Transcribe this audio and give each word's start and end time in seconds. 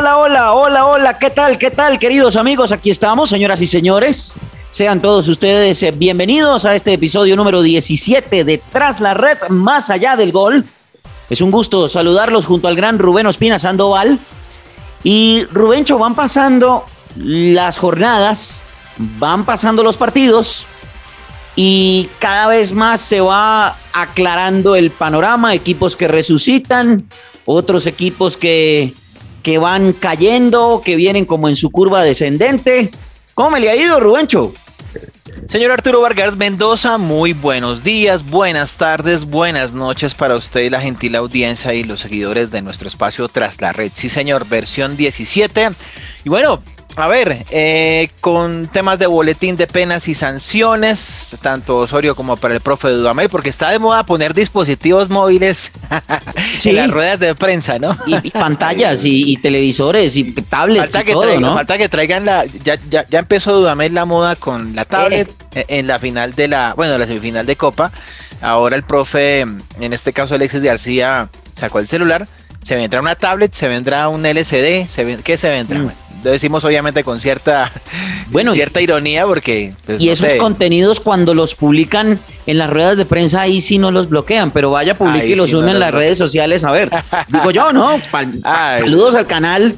Hola, 0.00 0.16
hola, 0.16 0.52
hola, 0.54 0.86
hola, 0.86 1.18
¿qué 1.18 1.28
tal, 1.28 1.58
qué 1.58 1.70
tal, 1.70 1.98
queridos 1.98 2.34
amigos? 2.36 2.72
Aquí 2.72 2.88
estamos, 2.88 3.28
señoras 3.28 3.60
y 3.60 3.66
señores. 3.66 4.36
Sean 4.70 5.02
todos 5.02 5.28
ustedes 5.28 5.82
eh, 5.82 5.90
bienvenidos 5.90 6.64
a 6.64 6.74
este 6.74 6.94
episodio 6.94 7.36
número 7.36 7.60
17 7.60 8.44
de 8.44 8.56
Tras 8.72 9.00
la 9.00 9.12
Red, 9.12 9.50
más 9.50 9.90
allá 9.90 10.16
del 10.16 10.32
gol. 10.32 10.64
Es 11.28 11.42
un 11.42 11.50
gusto 11.50 11.86
saludarlos 11.90 12.46
junto 12.46 12.66
al 12.66 12.76
gran 12.76 12.98
Rubén 12.98 13.26
Ospina 13.26 13.58
Sandoval. 13.58 14.18
Y 15.04 15.44
Rubencho, 15.52 15.98
van 15.98 16.14
pasando 16.14 16.86
las 17.16 17.76
jornadas, 17.76 18.62
van 18.96 19.44
pasando 19.44 19.82
los 19.82 19.98
partidos 19.98 20.64
y 21.56 22.08
cada 22.20 22.46
vez 22.46 22.72
más 22.72 23.02
se 23.02 23.20
va 23.20 23.76
aclarando 23.92 24.76
el 24.76 24.92
panorama, 24.92 25.52
equipos 25.52 25.94
que 25.94 26.08
resucitan, 26.08 27.06
otros 27.44 27.84
equipos 27.84 28.38
que 28.38 28.94
que 29.42 29.58
van 29.58 29.92
cayendo, 29.92 30.82
que 30.84 30.96
vienen 30.96 31.24
como 31.24 31.48
en 31.48 31.56
su 31.56 31.70
curva 31.70 32.02
descendente. 32.02 32.90
¿Cómo 33.34 33.56
le 33.58 33.70
ha 33.70 33.76
ido, 33.76 34.00
Rubencho? 34.00 34.52
Señor 35.48 35.72
Arturo 35.72 36.00
Vargas 36.00 36.36
Mendoza, 36.36 36.96
muy 36.98 37.32
buenos 37.32 37.82
días, 37.82 38.24
buenas 38.24 38.76
tardes, 38.76 39.24
buenas 39.24 39.72
noches 39.72 40.14
para 40.14 40.36
usted 40.36 40.60
y 40.60 40.70
la 40.70 40.80
gentil 40.80 41.16
audiencia 41.16 41.74
y 41.74 41.82
los 41.82 42.00
seguidores 42.00 42.50
de 42.50 42.62
nuestro 42.62 42.86
espacio 42.86 43.28
Tras 43.28 43.60
la 43.60 43.72
Red. 43.72 43.92
Sí, 43.94 44.08
señor, 44.08 44.46
versión 44.48 44.96
17. 44.96 45.70
Y 46.24 46.28
bueno, 46.28 46.62
a 46.96 47.08
ver, 47.08 47.44
eh, 47.50 48.10
con 48.20 48.66
temas 48.68 48.98
de 48.98 49.06
boletín 49.06 49.56
de 49.56 49.66
penas 49.66 50.08
y 50.08 50.14
sanciones, 50.14 51.36
tanto 51.40 51.76
Osorio 51.76 52.14
como 52.14 52.36
para 52.36 52.54
el 52.54 52.60
profe 52.60 52.88
Dudamel, 52.88 53.28
porque 53.28 53.48
está 53.48 53.70
de 53.70 53.78
moda 53.78 54.04
poner 54.04 54.34
dispositivos 54.34 55.08
móviles 55.08 55.70
en 56.64 56.76
las 56.76 56.90
ruedas 56.90 57.20
de 57.20 57.34
prensa, 57.34 57.78
¿no? 57.78 57.96
Y, 58.06 58.30
pantallas 58.30 59.04
y, 59.04 59.36
televisores 59.36 60.16
y 60.16 60.24
tablets 60.32 60.92
falta 60.92 61.10
y 61.10 61.12
todo, 61.12 61.22
traigan, 61.22 61.42
¿no? 61.42 61.54
Falta 61.54 61.78
que 61.78 61.88
traigan 61.88 62.24
la... 62.24 62.44
Ya, 62.46 62.78
ya, 62.88 63.06
ya 63.06 63.18
empezó 63.20 63.54
Dudamel 63.54 63.94
la 63.94 64.04
moda 64.04 64.36
con 64.36 64.74
la 64.74 64.84
tablet 64.84 65.30
eh. 65.54 65.64
en 65.68 65.86
la 65.86 65.98
final 65.98 66.34
de 66.34 66.48
la... 66.48 66.74
Bueno, 66.74 66.98
la 66.98 67.06
semifinal 67.06 67.46
de 67.46 67.56
Copa. 67.56 67.92
Ahora 68.40 68.76
el 68.76 68.82
profe, 68.82 69.40
en 69.40 69.92
este 69.92 70.12
caso 70.12 70.34
Alexis 70.34 70.62
García, 70.62 71.28
sacó 71.56 71.78
el 71.78 71.88
celular. 71.88 72.26
Se 72.62 72.76
vendrá 72.76 73.00
una 73.00 73.16
tablet, 73.16 73.52
se 73.52 73.68
vendrá 73.68 74.08
un 74.08 74.24
LCD, 74.24 74.86
se 74.88 75.18
¿qué 75.22 75.36
se 75.36 75.48
vendrá? 75.48 75.80
Mm 75.80 75.90
lo 76.22 76.30
decimos 76.30 76.64
obviamente 76.64 77.04
con 77.04 77.20
cierta, 77.20 77.72
bueno, 78.30 78.52
cierta 78.52 78.80
ironía 78.80 79.26
porque... 79.26 79.72
Pues, 79.86 80.00
y 80.00 80.06
no 80.06 80.12
esos 80.12 80.30
sé. 80.30 80.36
contenidos 80.36 81.00
cuando 81.00 81.34
los 81.34 81.54
publican 81.54 82.18
en 82.46 82.58
las 82.58 82.70
ruedas 82.70 82.96
de 82.96 83.04
prensa 83.04 83.42
ahí 83.42 83.60
sí 83.60 83.78
no 83.78 83.90
los 83.90 84.08
bloquean, 84.08 84.50
pero 84.50 84.70
vaya, 84.70 84.96
publique 84.96 85.28
y 85.28 85.34
los 85.34 85.50
sí 85.50 85.56
unen 85.56 85.66
no 85.66 85.72
en 85.74 85.80
las 85.80 85.92
redes 85.92 86.18
sociales, 86.18 86.64
a 86.64 86.72
ver. 86.72 86.90
Digo 87.28 87.50
yo, 87.50 87.72
¿no? 87.72 88.00
Pa, 88.10 88.24
pa, 88.42 88.74
saludos 88.74 89.14
al 89.14 89.26
canal 89.26 89.74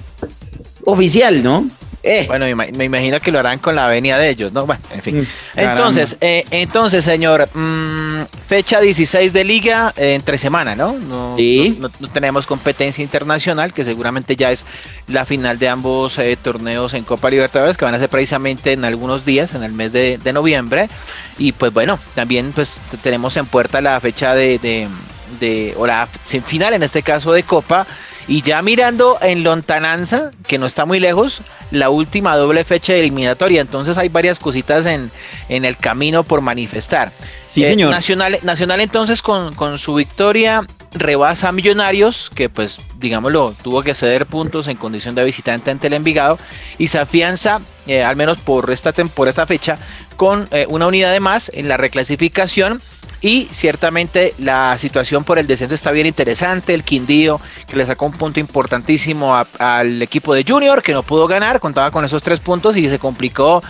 oficial, 0.84 1.42
¿no? 1.42 1.66
Eh. 2.02 2.24
Bueno, 2.26 2.46
me, 2.56 2.72
me, 2.72 2.84
imagino 2.84 3.20
que 3.20 3.30
lo 3.30 3.38
harán 3.38 3.58
con 3.58 3.76
la 3.76 3.86
venia 3.86 4.18
de 4.18 4.28
ellos, 4.28 4.52
¿no? 4.52 4.66
Bueno, 4.66 4.82
en 4.92 5.02
fin. 5.02 5.20
Mm, 5.20 5.26
entonces, 5.54 6.16
eh, 6.20 6.44
entonces, 6.50 7.04
señor, 7.04 7.48
mmm, 7.54 8.22
fecha 8.48 8.80
16 8.80 9.32
de 9.32 9.44
liga 9.44 9.92
eh, 9.96 10.14
entre 10.14 10.36
semana, 10.36 10.74
¿no? 10.74 10.94
No, 10.94 11.36
sí. 11.36 11.76
no, 11.78 11.90
no, 12.00 12.08
tenemos 12.08 12.46
competencia 12.46 13.02
internacional, 13.02 13.72
que 13.72 13.84
seguramente 13.84 14.34
ya 14.34 14.50
es 14.50 14.66
la 15.06 15.24
final 15.24 15.60
de 15.60 15.68
ambos 15.68 16.18
eh, 16.18 16.36
torneos 16.42 16.94
en 16.94 17.04
Copa 17.04 17.30
Libertadores, 17.30 17.76
que 17.76 17.84
van 17.84 17.94
a 17.94 18.00
ser 18.00 18.08
precisamente 18.08 18.72
en 18.72 18.84
algunos 18.84 19.24
días, 19.24 19.54
en 19.54 19.62
el 19.62 19.72
mes 19.72 19.92
de, 19.92 20.18
de 20.18 20.32
noviembre. 20.32 20.88
Y 21.38 21.52
pues 21.52 21.72
bueno, 21.72 22.00
también 22.16 22.50
pues 22.52 22.80
tenemos 23.02 23.36
en 23.36 23.46
puerta 23.46 23.80
la 23.80 24.00
fecha 24.00 24.34
de, 24.34 24.58
de, 24.58 24.88
de 25.38 25.74
o 25.76 25.86
la 25.86 26.08
final, 26.44 26.74
en 26.74 26.82
este 26.82 27.02
caso 27.02 27.32
de 27.32 27.44
Copa. 27.44 27.86
Y 28.28 28.42
ya 28.42 28.62
mirando 28.62 29.18
en 29.20 29.42
lontananza, 29.42 30.30
que 30.46 30.58
no 30.58 30.66
está 30.66 30.84
muy 30.84 31.00
lejos, 31.00 31.42
la 31.70 31.90
última 31.90 32.36
doble 32.36 32.64
fecha 32.64 32.94
eliminatoria. 32.94 33.60
Entonces 33.60 33.98
hay 33.98 34.08
varias 34.08 34.38
cositas 34.38 34.86
en, 34.86 35.10
en 35.48 35.64
el 35.64 35.76
camino 35.76 36.22
por 36.22 36.40
manifestar. 36.40 37.12
Sí, 37.46 37.64
eh, 37.64 37.66
señor. 37.66 37.90
Nacional, 37.90 38.38
Nacional 38.42 38.80
entonces 38.80 39.22
con, 39.22 39.54
con, 39.54 39.78
su 39.78 39.94
victoria 39.94 40.66
rebasa 40.92 41.48
a 41.48 41.52
Millonarios, 41.52 42.30
que 42.34 42.48
pues 42.48 42.80
digámoslo, 42.98 43.54
tuvo 43.62 43.82
que 43.82 43.94
ceder 43.94 44.26
puntos 44.26 44.68
en 44.68 44.76
condición 44.76 45.14
de 45.14 45.24
visitante 45.24 45.70
ante 45.70 45.88
el 45.88 45.94
Envigado, 45.94 46.38
y 46.78 46.88
se 46.88 46.98
afianza, 46.98 47.60
eh, 47.86 48.02
al 48.02 48.16
menos 48.16 48.40
por 48.40 48.70
esta, 48.70 48.92
por 48.92 49.28
esta 49.28 49.46
fecha, 49.46 49.78
con 50.16 50.46
eh, 50.50 50.66
una 50.68 50.86
unidad 50.86 51.12
de 51.12 51.20
más 51.20 51.50
en 51.54 51.68
la 51.68 51.76
reclasificación 51.76 52.80
y 53.22 53.48
ciertamente 53.52 54.34
la 54.38 54.76
situación 54.78 55.22
por 55.22 55.38
el 55.38 55.46
descenso 55.46 55.74
está 55.74 55.92
bien 55.92 56.06
interesante. 56.06 56.74
El 56.74 56.82
Quindío 56.82 57.40
que 57.68 57.76
le 57.76 57.86
sacó 57.86 58.06
un 58.06 58.12
punto 58.12 58.40
importantísimo 58.40 59.40
al 59.58 60.02
equipo 60.02 60.34
de 60.34 60.44
Junior 60.46 60.82
que 60.82 60.92
no 60.92 61.04
pudo 61.04 61.28
ganar, 61.28 61.60
contaba 61.60 61.92
con 61.92 62.04
esos 62.04 62.22
tres 62.22 62.40
puntos 62.40 62.76
y 62.76 62.88
se 62.90 62.98
complicó 62.98 63.62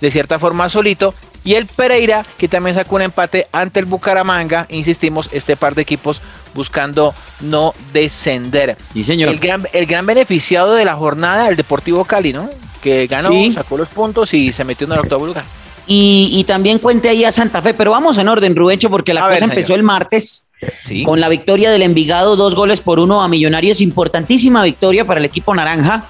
de 0.00 0.10
cierta 0.10 0.38
forma 0.38 0.68
solito. 0.68 1.14
Y 1.42 1.54
el 1.54 1.66
Pereira 1.66 2.26
que 2.36 2.48
también 2.48 2.74
sacó 2.74 2.96
un 2.96 3.02
empate 3.02 3.48
ante 3.50 3.80
el 3.80 3.86
Bucaramanga. 3.86 4.66
Insistimos, 4.68 5.30
este 5.32 5.56
par 5.56 5.74
de 5.74 5.82
equipos 5.82 6.20
buscando 6.58 7.14
no 7.40 7.72
descender. 7.94 8.76
Sí, 8.92 9.02
señor. 9.02 9.30
El 9.30 9.38
gran, 9.38 9.66
el 9.72 9.86
gran 9.86 10.04
beneficiado 10.04 10.74
de 10.74 10.84
la 10.84 10.94
jornada, 10.94 11.48
el 11.48 11.56
Deportivo 11.56 12.04
Cali, 12.04 12.34
¿no? 12.34 12.50
Que 12.82 13.06
ganó, 13.06 13.30
sí. 13.30 13.52
sacó 13.54 13.78
los 13.78 13.88
puntos 13.88 14.34
y 14.34 14.52
se 14.52 14.64
metió 14.64 14.86
en 14.86 14.92
el 14.92 14.98
octavo 14.98 15.24
lugar. 15.24 15.44
Y, 15.86 16.28
y, 16.34 16.44
también 16.44 16.78
cuente 16.80 17.08
ahí 17.08 17.24
a 17.24 17.32
Santa 17.32 17.62
Fe, 17.62 17.72
pero 17.72 17.92
vamos 17.92 18.18
en 18.18 18.28
orden, 18.28 18.54
Rubencho, 18.54 18.90
porque 18.90 19.14
la 19.14 19.22
a 19.22 19.28
cosa 19.30 19.46
ver, 19.46 19.54
empezó 19.54 19.74
el 19.74 19.82
martes 19.82 20.48
sí. 20.84 21.02
con 21.02 21.18
la 21.18 21.30
victoria 21.30 21.70
del 21.70 21.80
Envigado, 21.80 22.36
dos 22.36 22.54
goles 22.54 22.82
por 22.82 23.00
uno 23.00 23.22
a 23.22 23.28
Millonarios, 23.28 23.80
importantísima 23.80 24.62
victoria 24.62 25.06
para 25.06 25.20
el 25.20 25.24
equipo 25.24 25.54
naranja. 25.54 26.04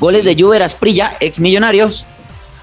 Goles 0.00 0.24
de 0.24 0.34
Juber 0.34 0.64
Asprilla, 0.64 1.16
ex 1.20 1.38
Millonarios. 1.38 2.06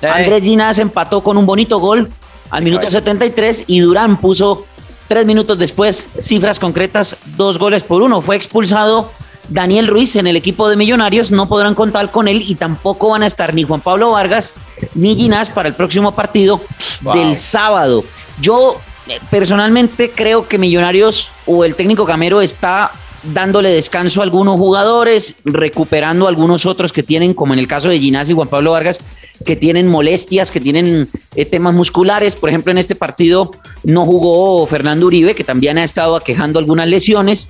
Eh. 0.01 0.07
Andrés 0.07 0.43
Ginás 0.43 0.77
empató 0.79 1.23
con 1.23 1.37
un 1.37 1.45
bonito 1.45 1.79
gol 1.79 2.09
al 2.49 2.63
minuto 2.63 2.85
Ay. 2.85 2.91
73 2.91 3.63
y 3.67 3.79
Durán 3.79 4.17
puso 4.17 4.65
tres 5.11 5.25
minutos 5.25 5.59
después 5.59 6.07
cifras 6.21 6.57
concretas, 6.57 7.17
dos 7.35 7.59
goles 7.59 7.83
por 7.83 8.01
uno. 8.01 8.21
Fue 8.21 8.37
expulsado 8.37 9.11
Daniel 9.49 9.87
Ruiz 9.87 10.15
en 10.15 10.25
el 10.25 10.37
equipo 10.37 10.69
de 10.69 10.77
Millonarios, 10.77 11.31
no 11.31 11.49
podrán 11.49 11.75
contar 11.75 12.09
con 12.11 12.29
él 12.29 12.41
y 12.47 12.55
tampoco 12.55 13.09
van 13.09 13.21
a 13.21 13.27
estar 13.27 13.53
ni 13.53 13.63
Juan 13.63 13.81
Pablo 13.81 14.11
Vargas 14.11 14.53
ni 14.95 15.17
Ginás 15.17 15.49
para 15.49 15.67
el 15.67 15.75
próximo 15.75 16.13
partido 16.13 16.61
wow. 17.01 17.13
del 17.13 17.35
sábado. 17.35 18.05
Yo 18.39 18.79
eh, 19.09 19.19
personalmente 19.29 20.11
creo 20.11 20.47
que 20.47 20.57
Millonarios 20.57 21.29
o 21.45 21.65
el 21.65 21.75
técnico 21.75 22.05
Camero 22.05 22.39
está 22.39 22.93
dándole 23.23 23.69
descanso 23.69 24.21
a 24.21 24.23
algunos 24.23 24.57
jugadores, 24.57 25.35
recuperando 25.43 26.25
a 26.25 26.29
algunos 26.29 26.65
otros 26.65 26.91
que 26.91 27.03
tienen, 27.03 27.33
como 27.33 27.53
en 27.53 27.59
el 27.59 27.67
caso 27.67 27.89
de 27.89 27.99
Ginás 27.99 28.29
y 28.29 28.33
Juan 28.33 28.47
Pablo 28.47 28.71
Vargas, 28.71 28.99
que 29.45 29.55
tienen 29.55 29.87
molestias, 29.87 30.51
que 30.51 30.59
tienen 30.59 31.07
eh, 31.35 31.45
temas 31.45 31.73
musculares. 31.73 32.35
Por 32.35 32.49
ejemplo, 32.49 32.71
en 32.71 32.77
este 32.77 32.95
partido 32.95 33.51
no 33.83 34.05
jugó 34.05 34.65
Fernando 34.67 35.07
Uribe, 35.07 35.35
que 35.35 35.43
también 35.43 35.77
ha 35.77 35.83
estado 35.83 36.15
aquejando 36.15 36.59
algunas 36.59 36.87
lesiones. 36.87 37.49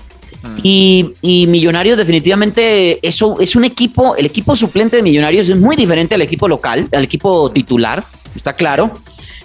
Y, 0.64 1.14
y, 1.22 1.46
Millonarios 1.48 1.98
definitivamente 1.98 3.06
eso 3.08 3.40
es 3.40 3.56
un 3.56 3.64
equipo, 3.64 4.16
el 4.16 4.26
equipo 4.26 4.56
suplente 4.56 4.96
de 4.98 5.04
Millonarios 5.04 5.50
es 5.50 5.58
muy 5.58 5.76
diferente 5.76 6.16
al 6.16 6.22
equipo 6.22 6.48
local, 6.48 6.88
al 6.92 7.04
equipo 7.04 7.52
titular, 7.52 8.04
está 8.36 8.54
claro. 8.54 8.92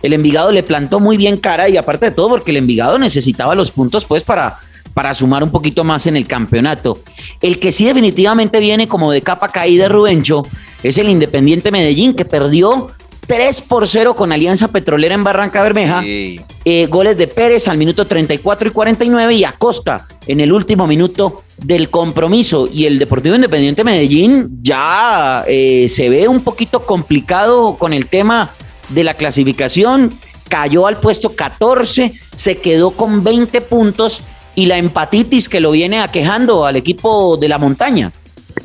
El 0.02 0.12
Envigado 0.12 0.52
le 0.52 0.62
plantó 0.62 1.00
muy 1.00 1.16
bien 1.16 1.38
cara 1.38 1.68
y 1.68 1.76
aparte 1.76 2.06
de 2.06 2.12
todo 2.12 2.28
porque 2.28 2.50
el 2.50 2.58
Envigado 2.58 2.98
necesitaba 2.98 3.54
los 3.54 3.72
puntos 3.72 4.04
pues 4.04 4.22
para, 4.22 4.60
para 4.96 5.12
sumar 5.12 5.44
un 5.44 5.50
poquito 5.50 5.84
más 5.84 6.06
en 6.06 6.16
el 6.16 6.26
campeonato. 6.26 6.98
El 7.42 7.58
que 7.58 7.70
sí 7.70 7.84
definitivamente 7.84 8.58
viene 8.60 8.88
como 8.88 9.12
de 9.12 9.20
capa 9.20 9.48
caída 9.48 9.90
Rubencho 9.90 10.42
es 10.82 10.96
el 10.96 11.10
Independiente 11.10 11.70
Medellín 11.70 12.14
que 12.14 12.24
perdió 12.24 12.90
3 13.26 13.60
por 13.60 13.86
0 13.86 14.14
con 14.14 14.32
Alianza 14.32 14.68
Petrolera 14.68 15.14
en 15.14 15.22
Barranca 15.22 15.62
Bermeja. 15.62 16.00
Sí. 16.02 16.40
Eh, 16.64 16.86
goles 16.86 17.18
de 17.18 17.26
Pérez 17.26 17.68
al 17.68 17.76
minuto 17.76 18.06
34 18.06 18.68
y 18.68 18.70
49 18.70 19.34
y 19.34 19.44
Acosta 19.44 20.08
en 20.26 20.40
el 20.40 20.50
último 20.50 20.86
minuto 20.86 21.42
del 21.58 21.90
compromiso. 21.90 22.66
Y 22.72 22.86
el 22.86 22.98
Deportivo 22.98 23.34
Independiente 23.34 23.84
Medellín 23.84 24.60
ya 24.62 25.44
eh, 25.46 25.88
se 25.90 26.08
ve 26.08 26.26
un 26.26 26.40
poquito 26.40 26.86
complicado 26.86 27.76
con 27.76 27.92
el 27.92 28.06
tema 28.06 28.54
de 28.88 29.04
la 29.04 29.12
clasificación. 29.12 30.18
Cayó 30.48 30.86
al 30.86 31.00
puesto 31.00 31.36
14, 31.36 32.14
se 32.34 32.56
quedó 32.58 32.92
con 32.92 33.22
20 33.22 33.60
puntos 33.60 34.22
y 34.56 34.66
la 34.66 34.78
empatitis 34.78 35.48
que 35.48 35.60
lo 35.60 35.70
viene 35.70 36.00
aquejando 36.00 36.66
al 36.66 36.74
equipo 36.74 37.36
de 37.36 37.48
la 37.48 37.58
montaña. 37.58 38.10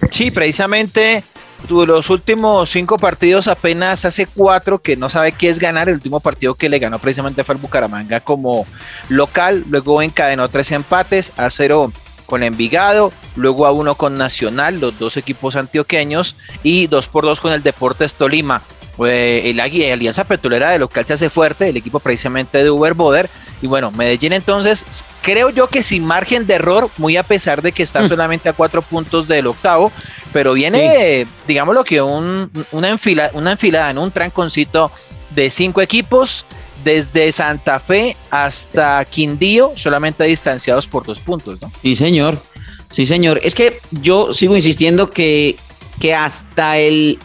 Sí, 0.09 0.31
precisamente 0.31 1.23
los 1.69 2.09
últimos 2.09 2.71
cinco 2.71 2.97
partidos 2.97 3.47
apenas 3.47 4.03
hace 4.05 4.25
cuatro 4.25 4.81
que 4.81 4.97
no 4.97 5.09
sabe 5.09 5.33
qué 5.33 5.49
es 5.49 5.59
ganar. 5.59 5.89
El 5.89 5.95
último 5.95 6.19
partido 6.19 6.55
que 6.55 6.69
le 6.69 6.79
ganó 6.79 6.97
precisamente 6.97 7.43
fue 7.43 7.53
al 7.53 7.61
Bucaramanga 7.61 8.21
como 8.21 8.65
local. 9.09 9.65
Luego 9.69 10.01
encadenó 10.01 10.49
tres 10.49 10.71
empates 10.71 11.31
a 11.38 11.49
cero 11.49 11.91
con 12.25 12.43
Envigado, 12.43 13.11
luego 13.35 13.65
a 13.65 13.73
uno 13.73 13.95
con 13.95 14.17
Nacional, 14.17 14.79
los 14.79 14.97
dos 14.97 15.17
equipos 15.17 15.57
antioqueños, 15.57 16.38
y 16.63 16.88
dos 16.88 17.07
por 17.07 17.25
dos 17.25 17.41
con 17.41 17.51
el 17.51 17.61
Deportes 17.61 18.13
Tolima. 18.13 18.61
Eh, 19.05 19.41
el 19.45 19.59
Alianza 19.59 20.23
Petrolera 20.23 20.71
de 20.71 20.79
local 20.79 21.05
se 21.05 21.13
hace 21.13 21.29
fuerte, 21.29 21.67
el 21.67 21.77
equipo 21.77 21.99
precisamente 21.99 22.63
de 22.63 22.69
Uber 22.69 22.93
Boder. 22.93 23.29
Y 23.62 23.68
bueno, 23.68 23.92
Medellín 23.92 24.34
entonces, 24.34 25.06
creo 25.22 25.50
yo 25.50 25.68
que 25.68 25.84
sin 25.84 26.04
margen 26.04 26.48
de 26.48 26.56
error, 26.56 26.90
muy 26.98 27.18
a 27.18 27.24
pesar 27.24 27.62
de 27.62 27.72
que 27.72 27.84
está 27.84 28.02
mm. 28.02 28.08
solamente 28.10 28.50
a 28.50 28.54
cuatro 28.54 28.81
puntos 28.81 29.28
del 29.28 29.48
octavo, 29.48 29.92
pero 30.34 30.54
viene, 30.54 31.28
digamos 31.48 31.75
lo 31.75 31.84
que 31.84 32.02
un, 32.02 32.50
una, 32.72 32.90
enfila, 32.90 33.30
una 33.34 33.52
enfilada 33.52 33.92
en 33.92 33.98
un 33.98 34.12
tranconcito 34.12 34.92
de 35.30 35.50
cinco 35.50 35.81
equipos, 35.81 36.46
desde 36.84 37.31
Santa 37.31 37.80
Fe 37.80 38.18
hasta 38.31 39.06
Quindío, 39.06 39.74
solamente 39.75 40.24
distanciados 40.24 40.88
por 40.88 41.06
dos 41.06 41.19
puntos, 41.19 41.62
¿no? 41.62 41.72
Sí, 41.84 41.96
señor. 41.96 42.42
Sí, 42.90 43.06
señor. 43.06 43.40
Es 43.44 43.54
que 43.54 43.80
yo 43.92 44.34
sigo 44.34 44.56
insistiendo 44.56 45.12
que, 45.12 45.56
que 46.00 46.16
hasta 46.16 46.78
el 46.80 47.19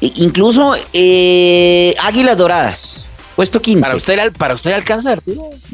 Incluso 0.00 0.74
eh, 0.92 1.94
Águilas 2.02 2.36
Doradas, 2.36 3.06
puesto 3.36 3.60
15. 3.60 3.82
Para 3.82 3.96
usted, 3.96 4.32
para 4.32 4.54
usted 4.54 4.72
alcanzar, 4.72 5.20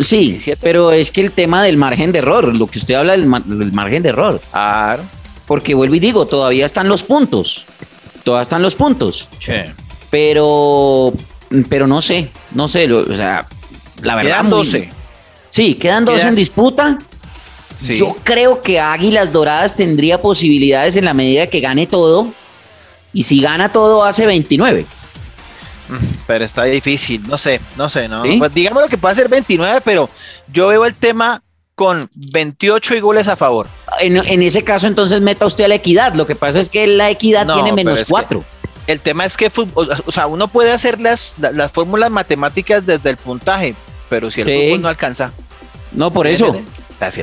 Sí, 0.01 0.43
pero 0.61 0.93
es 0.93 1.11
que 1.11 1.21
el 1.21 1.31
tema 1.31 1.63
del 1.63 1.77
margen 1.77 2.13
de 2.13 2.19
error, 2.19 2.55
lo 2.55 2.67
que 2.67 2.81
usted 2.81 2.95
habla 2.95 3.13
del, 3.13 3.27
margen 3.27 4.03
de 4.03 4.09
error. 4.11 4.41
Claro. 4.51 5.05
Porque 5.47 5.75
vuelvo 5.75 5.95
y 5.95 6.01
digo, 6.01 6.27
todavía 6.27 6.67
están 6.67 6.89
los 6.89 7.03
puntos. 7.03 7.65
Todavía 8.25 8.43
están 8.43 8.63
los 8.63 8.75
puntos. 8.75 9.29
Sí. 9.41 9.53
Pero, 10.11 11.13
pero 11.69 11.87
no 11.87 12.03
sé, 12.03 12.31
no 12.55 12.69
sé, 12.69 12.93
o 12.93 13.17
sea, 13.17 13.47
la 14.03 14.17
verdad. 14.17 14.31
Quedan 14.31 14.51
12. 14.51 14.91
sí, 15.49 15.75
quedan 15.75 16.05
12 16.05 16.29
en 16.29 16.35
disputa. 16.35 16.99
Yo 17.81 18.17
creo 18.23 18.63
que 18.63 18.79
Águilas 18.79 19.33
Doradas 19.33 19.75
tendría 19.75 20.21
posibilidades 20.21 20.97
en 20.97 21.05
la 21.05 21.15
medida 21.15 21.49
que 21.49 21.61
gane 21.61 21.87
todo 21.87 22.29
y 23.13 23.25
si 23.25 23.41
gana 23.41 23.73
todo 23.73 24.05
hace 24.05 24.27
29. 24.27 24.87
Pero 26.27 26.45
está 26.45 26.65
difícil, 26.65 27.23
no 27.29 27.37
sé, 27.37 27.61
no 27.77 27.91
sé, 27.91 28.09
¿no? 28.09 28.23
Pues 28.39 28.55
digamos 28.55 28.83
lo 28.83 28.89
que 28.89 28.99
puede 28.99 29.15
ser 29.15 29.29
29, 29.29 29.81
pero 29.85 30.09
yo 30.53 30.69
veo 30.69 30.85
el 30.87 30.95
tema 30.95 31.43
con 31.75 32.11
28 32.15 32.95
y 32.95 33.01
goles 33.01 33.29
a 33.29 33.37
favor. 33.37 33.67
En, 34.01 34.43
ese 34.43 34.63
caso, 34.63 34.87
entonces 34.87 35.21
meta 35.21 35.47
usted 35.47 35.65
a 35.65 35.69
la 35.69 35.75
equidad. 35.75 36.15
Lo 36.15 36.27
que 36.27 36.37
pasa 36.37 36.61
es 36.61 36.69
que 36.69 36.87
la 36.87 37.11
equidad 37.11 37.47
tiene 37.53 37.73
menos 37.73 38.05
4. 38.09 38.45
El 38.87 39.01
tema 39.01 39.25
es 39.25 39.37
que, 39.37 39.51
o 39.75 40.13
sea, 40.13 40.27
uno 40.27 40.49
puede 40.49 40.73
hacer 40.73 41.01
las, 41.01 41.35
las, 41.39 41.71
fórmulas 41.71 42.11
matemáticas 42.11 42.85
desde 42.85 43.11
el 43.11 43.17
puntaje, 43.17 43.75
pero 44.09 44.31
si 44.31 44.41
el 44.41 44.47
fútbol 44.49 44.83
no 44.83 44.89
alcanza. 44.89 45.33
No, 45.93 46.13
por 46.13 46.27
eso. 46.27 46.57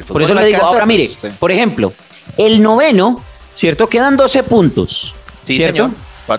por 0.08 0.22
eso 0.22 0.34
le 0.34 0.46
digo, 0.46 0.62
ahora 0.62 0.86
mire, 0.86 1.12
por 1.38 1.52
ejemplo, 1.52 1.94
el 2.38 2.62
noveno, 2.62 3.22
¿cierto? 3.56 3.88
Quedan 3.88 4.16
12 4.16 4.44
puntos. 4.44 5.16
¿cierto? 5.44 5.92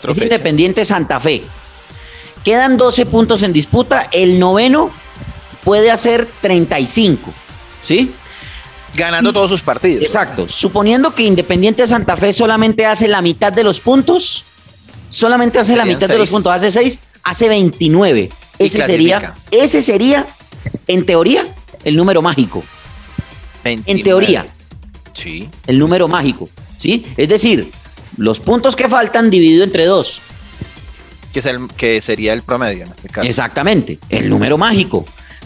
es 0.08 0.18
Independiente 0.18 0.84
Santa 0.84 1.20
Fe. 1.20 1.42
Quedan 2.44 2.76
12 2.76 3.06
puntos 3.06 3.42
en 3.42 3.52
disputa. 3.52 4.08
El 4.12 4.38
noveno 4.38 4.90
puede 5.64 5.90
hacer 5.90 6.28
35. 6.40 7.32
¿Sí? 7.82 8.12
Ganando 8.94 9.32
todos 9.32 9.50
sus 9.50 9.60
partidos. 9.60 10.02
Exacto. 10.02 10.48
Suponiendo 10.48 11.14
que 11.14 11.22
Independiente 11.22 11.87
Santa 11.87 12.16
Fe 12.16 12.32
solamente 12.32 12.87
hace 12.87 13.08
la 13.08 13.22
mitad 13.22 13.52
de 13.52 13.62
los 13.62 13.81
puntos, 13.81 14.44
solamente 15.10 15.58
hace 15.58 15.76
la 15.76 15.84
mitad 15.84 16.08
de 16.08 16.19
los 16.19 16.28
puntos, 16.28 16.52
hace 16.52 16.70
6, 16.70 16.98
hace 17.22 17.48
29. 17.48 18.31
Ese 18.58 18.82
sería, 18.82 19.34
ese 19.50 19.81
sería, 19.81 20.26
en 20.86 21.06
teoría, 21.06 21.46
el 21.84 21.96
número 21.96 22.20
mágico. 22.20 22.62
En 23.64 24.02
teoría. 24.02 24.46
Sí. 25.14 25.48
El 25.66 25.78
número 25.78 26.08
mágico. 26.08 26.48
¿Sí? 26.76 27.06
Es 27.16 27.28
decir, 27.28 27.70
los 28.16 28.40
puntos 28.40 28.75
que 28.75 28.88
faltan 28.88 29.31
dividido 29.31 29.64
entre 29.64 29.84
dos. 29.84 30.22
Que, 31.32 31.38
es 31.38 31.47
el, 31.47 31.69
que 31.77 32.00
sería 32.00 32.32
el 32.32 32.43
promedio 32.43 32.85
en 32.85 32.91
este 32.91 33.09
caso. 33.09 33.27
Exactamente, 33.27 33.99
el 34.09 34.29
número 34.29 34.59
mágico. 34.59 35.05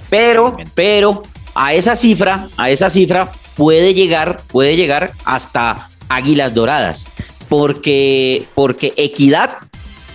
Pero, 0.09 0.57
pero 0.75 1.23
a 1.55 1.75
esa 1.75 1.97
cifra, 1.97 2.49
a 2.57 2.71
esa 2.71 2.91
cifra 2.91 3.33
puede 3.57 3.95
llegar, 3.95 4.41
puede 4.49 4.77
llegar 4.77 5.13
hasta 5.25 5.89
Águilas 6.09 6.55
Doradas. 6.55 7.07
Porque, 7.49 8.49
porque 8.55 8.95
Equidad 8.97 9.57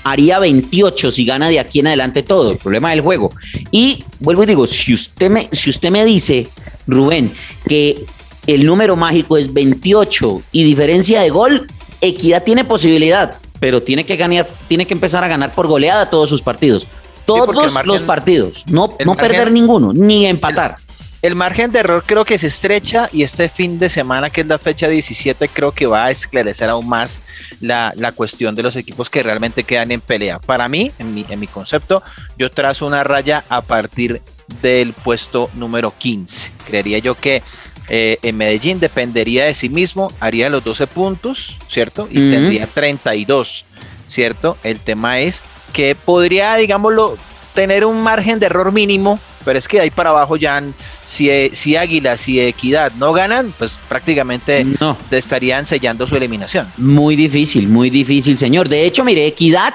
haría 0.03 0.39
28 0.39 1.11
si 1.11 1.25
gana 1.25 1.49
de 1.49 1.59
aquí 1.59 1.79
en 1.79 1.87
adelante 1.87 2.23
todo, 2.23 2.51
el 2.51 2.57
problema 2.57 2.91
del 2.91 3.01
juego. 3.01 3.31
Y 3.71 4.03
vuelvo 4.19 4.43
y 4.43 4.47
digo, 4.47 4.67
si 4.67 4.93
usted 4.93 5.29
me, 5.29 5.49
si 5.51 5.69
usted 5.69 5.91
me 5.91 6.05
dice, 6.05 6.49
Rubén, 6.87 7.31
que 7.67 8.05
el 8.47 8.65
número 8.65 8.95
mágico 8.95 9.37
es 9.37 9.53
28 9.53 10.41
y 10.51 10.63
diferencia 10.63 11.21
de 11.21 11.29
gol, 11.29 11.67
Equidad 12.01 12.43
tiene 12.43 12.63
posibilidad, 12.63 13.38
pero 13.59 13.83
tiene 13.83 14.05
que 14.05 14.15
ganar, 14.15 14.47
tiene 14.67 14.85
que 14.85 14.93
empezar 14.93 15.23
a 15.23 15.27
ganar 15.27 15.53
por 15.53 15.67
goleada 15.67 16.09
todos 16.09 16.29
sus 16.29 16.41
partidos. 16.41 16.87
Todos 17.25 17.85
los 17.85 18.03
partidos, 18.03 18.63
no, 18.67 18.89
no 19.05 19.15
perder 19.15 19.51
ninguno, 19.51 19.93
ni 19.93 20.25
empatar. 20.25 20.77
El, 21.21 21.35
margen 21.35 21.71
de 21.71 21.79
error 21.79 22.03
creo 22.03 22.25
que 22.25 22.39
se 22.39 22.47
estrecha 22.47 23.07
y 23.11 23.21
este 23.21 23.49
fin 23.49 23.77
de 23.77 23.89
semana, 23.89 24.31
que 24.31 24.41
es 24.41 24.47
la 24.47 24.57
fecha 24.57 24.87
17, 24.87 25.47
creo 25.49 25.71
que 25.71 25.85
va 25.85 26.05
a 26.05 26.11
esclarecer 26.11 26.69
aún 26.69 26.87
más 26.87 27.19
la, 27.61 27.93
cuestión 28.15 28.55
de 28.55 28.63
los 28.63 28.75
equipos 28.75 29.11
que 29.11 29.21
realmente 29.21 29.63
quedan 29.63 29.91
en 29.91 30.01
pelea. 30.01 30.39
Para 30.39 30.67
mí, 30.69 30.91
en 30.97 31.13
mi, 31.13 31.23
en 31.29 31.39
mi 31.39 31.45
concepto, 31.45 32.01
yo 32.35 32.49
trazo 32.49 32.87
una 32.87 33.03
raya 33.03 33.43
a 33.49 33.61
partir 33.61 34.23
del 34.61 34.93
puesto 34.93 35.51
número 35.53 35.93
15. 35.95 36.51
Creería 36.65 36.97
yo 36.97 37.13
que 37.13 37.43
eh, 37.89 38.17
en 38.21 38.37
Medellín 38.37 38.79
dependería 38.79 39.45
de 39.45 39.53
sí 39.53 39.69
mismo, 39.69 40.11
haría 40.19 40.49
los 40.49 40.63
12 40.63 40.87
puntos, 40.87 41.57
¿cierto? 41.67 42.07
Y 42.09 42.15
tendría 42.31 42.67
32, 42.67 43.65
¿cierto? 44.07 44.57
El 44.63 44.79
tema 44.79 45.19
es 45.19 45.41
que 45.73 45.95
podría, 45.95 46.55
digámoslo, 46.55 47.17
tener 47.53 47.85
un 47.85 48.01
margen 48.01 48.39
de 48.39 48.45
error 48.45 48.71
mínimo, 48.71 49.19
pero 49.43 49.57
es 49.57 49.67
que 49.67 49.77
de 49.77 49.83
ahí 49.83 49.89
para 49.89 50.11
abajo 50.11 50.37
ya, 50.37 50.63
si, 51.05 51.29
si 51.53 51.75
Águilas 51.75 52.27
y 52.27 52.39
Equidad 52.39 52.91
no 52.93 53.11
ganan, 53.11 53.53
pues 53.57 53.77
prácticamente 53.87 54.65
no. 54.79 54.95
estarían 55.11 55.65
sellando 55.65 56.07
su 56.07 56.15
eliminación. 56.15 56.71
Muy 56.77 57.15
difícil, 57.15 57.67
muy 57.67 57.89
difícil, 57.89 58.37
señor. 58.37 58.69
De 58.69 58.85
hecho, 58.85 59.03
mire, 59.03 59.25
Equidad 59.25 59.73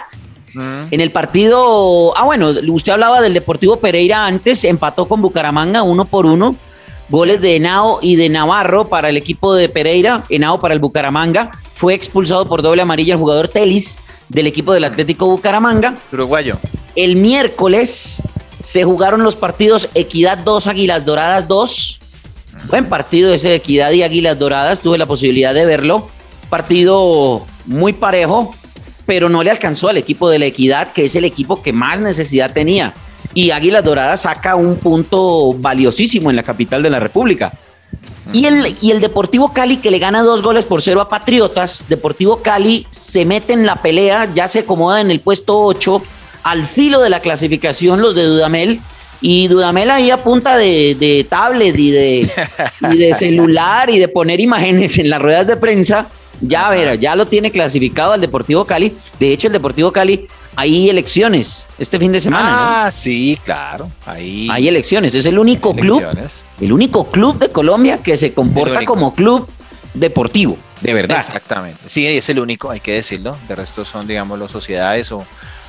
en 0.91 1.01
el 1.01 1.11
partido, 1.11 2.17
ah 2.17 2.25
bueno, 2.25 2.53
usted 2.69 2.93
hablaba 2.93 3.21
del 3.21 3.35
Deportivo 3.35 3.81
Pereira 3.81 4.27
antes, 4.27 4.63
empató 4.65 5.07
con 5.07 5.21
Bucaramanga 5.21 5.83
uno 5.83 6.05
por 6.05 6.27
uno. 6.27 6.55
Goles 7.09 7.41
de 7.41 7.57
Henao 7.57 7.99
y 8.01 8.17
de 8.17 8.29
Navarro 8.29 8.87
para 8.87 9.11
el 9.11 9.17
equipo 9.17 9.55
de 9.55 9.69
Pereira, 9.69 10.25
Henao 10.29 10.59
para 10.59 10.75
el 10.75 10.81
Bucaramanga. 10.81 11.51
Fue 11.75 11.95
expulsado 11.95 12.47
por 12.47 12.63
doble 12.63 12.83
amarilla 12.83 13.15
el 13.15 13.21
jugador 13.21 13.49
Telis 13.49 13.99
del 14.29 14.47
equipo 14.47 14.73
del 14.73 14.85
Atlético 14.85 15.27
Bucaramanga. 15.27 15.97
Uruguayo. 16.13 16.59
El 16.97 17.17
miércoles 17.17 18.23
se 18.63 18.85
jugaron 18.85 19.23
los 19.23 19.37
partidos 19.37 19.89
Equidad 19.95 20.39
2, 20.39 20.67
Águilas 20.67 21.05
Doradas 21.05 21.47
2. 21.47 22.01
Buen 22.69 22.89
partido 22.89 23.35
ese 23.35 23.49
de 23.49 23.57
Equidad 23.57 23.91
y 23.91 24.03
Águilas 24.03 24.39
Doradas, 24.39 24.81
tuve 24.81 24.97
la 24.97 25.07
posibilidad 25.07 25.53
de 25.53 25.67
verlo. 25.67 26.09
Partido 26.49 27.45
muy 27.67 27.93
parejo, 27.93 28.55
pero 29.05 29.29
no 29.29 29.43
le 29.43 29.51
alcanzó 29.51 29.89
al 29.89 29.99
equipo 29.99 30.31
de 30.31 30.39
la 30.39 30.47
Equidad, 30.47 30.93
que 30.93 31.05
es 31.05 31.17
el 31.17 31.25
equipo 31.25 31.63
que 31.63 31.73
más 31.73 32.01
necesidad 32.01 32.53
tenía 32.53 32.95
y 33.33 33.51
Águilas 33.51 33.85
Doradas 33.85 34.23
saca 34.23 34.57
un 34.57 34.77
punto 34.77 35.55
valiosísimo 35.55 36.31
en 36.31 36.37
la 36.37 36.43
capital 36.43 36.83
de 36.83 36.91
la 36.91 37.01
República. 37.01 37.53
Y 38.33 38.47
el, 38.47 38.67
y 38.81 38.91
el 38.91 39.01
Deportivo 39.01 39.53
Cali 39.53 39.77
que 39.77 39.91
le 39.91 39.99
gana 39.99 40.23
dos 40.23 40.43
goles 40.43 40.65
por 40.65 40.83
cero 40.83 41.01
a 41.01 41.09
Patriotas, 41.09 41.85
Deportivo 41.89 42.39
Cali 42.39 42.87
se 42.91 43.25
mete 43.25 43.53
en 43.53 43.67
la 43.67 43.77
pelea, 43.77 44.33
ya 44.35 44.49
se 44.49 44.61
acomoda 44.61 45.01
en 45.01 45.11
el 45.11 45.21
puesto 45.21 45.61
8, 45.61 46.03
al 46.43 46.65
filo 46.65 47.01
de 47.01 47.11
la 47.11 47.21
clasificación 47.21 48.01
los 48.01 48.15
de 48.15 48.25
Dudamel, 48.25 48.81
y 49.21 49.49
Dudamel 49.49 49.91
ahí 49.91 50.11
a 50.11 50.19
punta 50.19 50.57
de, 50.57 50.97
de 50.99 51.27
tablet 51.29 51.79
y 51.79 51.91
de, 51.91 52.31
y 52.93 52.97
de 52.97 53.15
celular 53.19 53.89
y 53.91 53.99
de 53.99 54.09
poner 54.09 54.41
imágenes 54.41 54.99
en 54.99 55.11
las 55.11 55.21
ruedas 55.21 55.47
de 55.47 55.57
prensa, 55.57 56.09
ya 56.41 56.69
ver, 56.69 56.99
ya 56.99 57.15
lo 57.17 57.27
tiene 57.27 57.51
clasificado 57.51 58.13
al 58.13 58.21
Deportivo 58.21 58.65
Cali. 58.65 58.97
De 59.19 59.33
hecho, 59.33 59.49
el 59.49 59.53
Deportivo 59.53 59.93
Cali 59.93 60.27
hay 60.57 60.89
elecciones 60.89 61.67
este 61.79 61.99
fin 61.99 62.13
de 62.13 62.21
semana. 62.21 62.87
Ah, 62.87 62.93
sí, 62.93 63.39
claro. 63.45 63.91
Ahí 64.07 64.49
hay 64.51 64.69
elecciones. 64.69 65.15
Es 65.15 65.27
el 65.27 65.39
único 65.39 65.75
club, 65.75 66.03
el 66.61 66.73
único 66.73 67.11
club 67.11 67.39
de 67.39 67.49
Colombia 67.49 67.99
que 67.99 68.17
se 68.17 68.33
comporta 68.33 68.85
como 68.85 69.15
club 69.15 69.49
deportivo, 69.95 70.57
de 70.81 70.95
verdad. 70.95 71.19
Exactamente. 71.19 71.81
Sí, 71.87 72.07
es 72.07 72.29
el 72.29 72.39
único, 72.39 72.71
hay 72.71 72.81
que 72.81 72.93
decirlo. 72.93 73.37
De 73.49 73.55
resto 73.55 73.85
son, 73.85 74.07
digamos, 74.07 74.39
las 74.39 74.51
sociedades 74.51 75.11
o, 75.13 75.25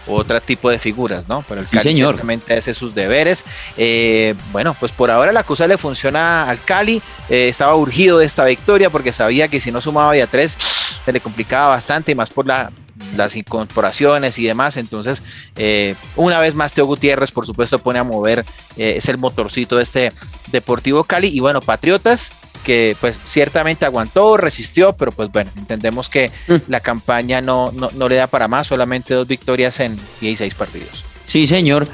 otro 0.07 0.39
tipo 0.41 0.69
de 0.69 0.79
figuras, 0.79 1.27
¿no? 1.27 1.43
Pero 1.47 1.61
el 1.61 1.67
Cali 1.67 1.83
señor. 1.83 2.21
hace 2.49 2.73
sus 2.73 2.95
deberes. 2.95 3.43
Eh, 3.77 4.35
bueno, 4.51 4.75
pues 4.79 4.91
por 4.91 5.11
ahora 5.11 5.31
la 5.31 5.43
cosa 5.43 5.67
le 5.67 5.77
funciona 5.77 6.49
al 6.49 6.61
Cali. 6.63 7.01
Eh, 7.29 7.49
estaba 7.49 7.75
urgido 7.75 8.17
de 8.17 8.25
esta 8.25 8.45
victoria 8.45 8.89
porque 8.89 9.13
sabía 9.13 9.47
que 9.47 9.59
si 9.59 9.71
no 9.71 9.81
sumaba 9.81 10.15
ya 10.15 10.27
tres 10.27 10.57
se 11.05 11.11
le 11.13 11.19
complicaba 11.19 11.69
bastante, 11.69 12.11
y 12.11 12.15
más 12.15 12.31
por 12.31 12.47
la, 12.47 12.71
las 13.15 13.35
incorporaciones 13.35 14.39
y 14.39 14.45
demás. 14.45 14.77
Entonces, 14.77 15.21
eh, 15.55 15.95
una 16.15 16.39
vez 16.39 16.55
más, 16.55 16.73
Teo 16.73 16.85
Gutiérrez, 16.85 17.31
por 17.31 17.45
supuesto, 17.45 17.79
pone 17.79 17.99
a 17.99 18.03
mover, 18.03 18.45
eh, 18.75 18.95
es 18.97 19.07
el 19.09 19.19
motorcito 19.19 19.77
de 19.77 19.83
este 19.83 20.11
Deportivo 20.51 21.03
Cali. 21.03 21.27
Y 21.27 21.39
bueno, 21.39 21.61
Patriotas, 21.61 22.31
que 22.65 22.97
pues 22.99 23.17
ciertamente 23.23 23.85
aguantó, 23.85 24.35
resistió, 24.35 24.93
pero 24.93 25.11
pues 25.11 25.31
bueno, 25.31 25.51
entendemos 25.55 26.09
que 26.09 26.31
mm. 26.47 26.55
la 26.67 26.81
campaña 26.81 27.39
no, 27.39 27.71
no, 27.71 27.89
no 27.93 28.09
le 28.09 28.15
da 28.15 28.27
para 28.27 28.49
más, 28.49 28.67
solamente 28.67 29.13
dos 29.13 29.27
victorias 29.27 29.79
en 29.79 29.97
16 30.19 30.53
partidos. 30.55 31.05
Sí, 31.25 31.47
señor. 31.47 31.87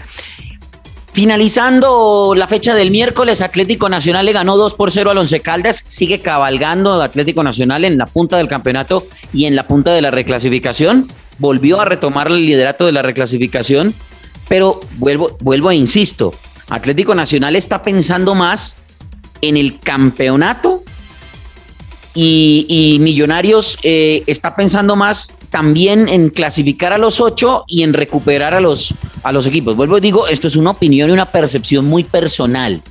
Finalizando 1.13 2.33
la 2.37 2.47
fecha 2.47 2.73
del 2.73 2.89
miércoles, 2.89 3.41
Atlético 3.41 3.89
Nacional 3.89 4.25
le 4.25 4.31
ganó 4.31 4.55
2 4.55 4.75
por 4.75 4.91
0 4.91 5.11
al 5.11 5.17
Once 5.17 5.41
Caldas. 5.41 5.83
Sigue 5.85 6.21
cabalgando 6.21 7.01
Atlético 7.01 7.43
Nacional 7.43 7.83
en 7.83 7.97
la 7.97 8.05
punta 8.05 8.37
del 8.37 8.47
campeonato 8.47 9.05
y 9.33 9.45
en 9.45 9.57
la 9.57 9.67
punta 9.67 9.91
de 9.93 10.01
la 10.01 10.09
reclasificación. 10.09 11.11
Volvió 11.37 11.81
a 11.81 11.85
retomar 11.85 12.27
el 12.27 12.45
liderato 12.45 12.85
de 12.85 12.93
la 12.93 13.01
reclasificación. 13.01 13.93
Pero 14.47 14.79
vuelvo, 14.97 15.37
vuelvo 15.41 15.69
e 15.71 15.75
insisto, 15.75 16.33
Atlético 16.69 17.13
Nacional 17.13 17.57
está 17.57 17.81
pensando 17.81 18.33
más 18.33 18.75
en 19.41 19.57
el 19.57 19.79
campeonato 19.79 20.83
y, 22.13 22.97
Millonarios 22.99 23.77
eh, 23.83 24.23
está 24.27 24.55
pensando 24.55 24.95
más 24.95 25.35
también 25.49 26.07
en 26.07 26.29
clasificar 26.29 26.93
a 26.93 26.97
los 26.97 27.19
ocho 27.19 27.63
y 27.67 27.83
en 27.83 27.93
recuperar 27.93 28.53
a 28.53 28.61
los, 28.61 28.93
a 29.23 29.31
los 29.31 29.45
equipos. 29.47 29.75
Vuelvo 29.75 29.97
y 29.97 30.01
digo, 30.01 30.27
esto 30.27 30.47
es 30.47 30.55
una 30.55 30.71
opinión 30.71 31.09
y 31.09 31.13
una 31.13 31.25
percepción 31.25 31.85
muy 31.85 32.03
personal. 32.03 32.81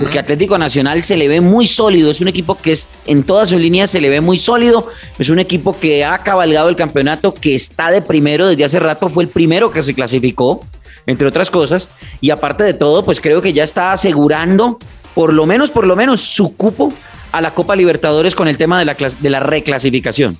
Porque 0.00 0.18
Atlético 0.18 0.58
Nacional 0.58 1.02
se 1.02 1.16
le 1.16 1.28
ve 1.28 1.40
muy 1.40 1.66
sólido, 1.66 2.10
es 2.10 2.20
un 2.20 2.28
equipo 2.28 2.56
que 2.56 2.72
es 2.72 2.88
en 3.06 3.22
todas 3.22 3.48
sus 3.48 3.60
líneas 3.60 3.90
se 3.90 4.00
le 4.00 4.08
ve 4.08 4.20
muy 4.20 4.38
sólido, 4.38 4.88
es 5.18 5.30
un 5.30 5.38
equipo 5.38 5.78
que 5.78 6.04
ha 6.04 6.18
cabalgado 6.18 6.68
el 6.68 6.76
campeonato, 6.76 7.32
que 7.32 7.54
está 7.54 7.90
de 7.90 8.02
primero 8.02 8.48
desde 8.48 8.64
hace 8.64 8.80
rato, 8.80 9.08
fue 9.08 9.24
el 9.24 9.30
primero 9.30 9.70
que 9.70 9.82
se 9.82 9.94
clasificó, 9.94 10.64
entre 11.06 11.28
otras 11.28 11.50
cosas, 11.50 11.88
y 12.20 12.30
aparte 12.30 12.64
de 12.64 12.74
todo, 12.74 13.04
pues 13.04 13.20
creo 13.20 13.40
que 13.40 13.52
ya 13.52 13.64
está 13.64 13.92
asegurando 13.92 14.78
por 15.18 15.32
lo 15.32 15.46
menos, 15.46 15.72
por 15.72 15.84
lo 15.84 15.96
menos 15.96 16.20
su 16.20 16.54
cupo 16.54 16.92
a 17.32 17.40
la 17.40 17.52
Copa 17.52 17.74
Libertadores 17.74 18.36
con 18.36 18.46
el 18.46 18.56
tema 18.56 18.78
de 18.78 18.84
la, 18.84 18.94
de 18.94 19.30
la 19.30 19.40
reclasificación. 19.40 20.38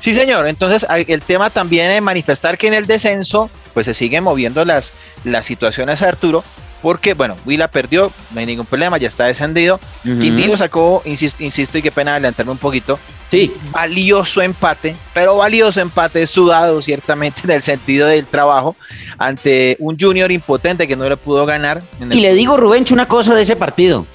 Sí, 0.00 0.14
señor. 0.14 0.46
Entonces, 0.46 0.86
el 1.08 1.20
tema 1.22 1.50
también 1.50 1.90
es 1.90 2.00
manifestar 2.00 2.56
que 2.56 2.68
en 2.68 2.74
el 2.74 2.86
descenso, 2.86 3.50
pues 3.74 3.86
se 3.86 3.94
siguen 3.94 4.22
moviendo 4.22 4.64
las, 4.64 4.92
las 5.24 5.44
situaciones 5.44 6.02
Arturo, 6.02 6.44
porque, 6.82 7.14
bueno, 7.14 7.36
Huila 7.44 7.68
perdió, 7.68 8.10
no 8.32 8.40
hay 8.40 8.46
ningún 8.46 8.66
problema, 8.66 8.96
ya 8.98 9.08
está 9.08 9.26
descendido. 9.26 9.78
Quindío 10.02 10.56
sacó, 10.56 11.02
insisto, 11.04 11.44
insisto, 11.44 11.78
y 11.78 11.82
qué 11.82 11.92
pena 11.92 12.12
adelantarme 12.12 12.52
un 12.52 12.58
poquito. 12.58 12.98
Sí. 13.30 13.52
Valioso 13.70 14.40
empate, 14.42 14.96
pero 15.12 15.36
valioso 15.36 15.80
empate, 15.80 16.26
sudado 16.26 16.80
ciertamente 16.82 17.42
en 17.44 17.50
el 17.50 17.62
sentido 17.62 18.08
del 18.08 18.26
trabajo, 18.26 18.76
ante 19.18 19.76
un 19.78 19.98
Junior 19.98 20.32
impotente 20.32 20.88
que 20.88 20.96
no 20.96 21.08
le 21.08 21.16
pudo 21.16 21.44
ganar. 21.46 21.82
y 22.10 22.20
le 22.20 22.34
digo, 22.34 22.56
Rubencho, 22.56 22.94
una 22.94 23.06
cosa 23.06 23.34
de 23.34 23.42
ese 23.42 23.56
partido. 23.56 24.06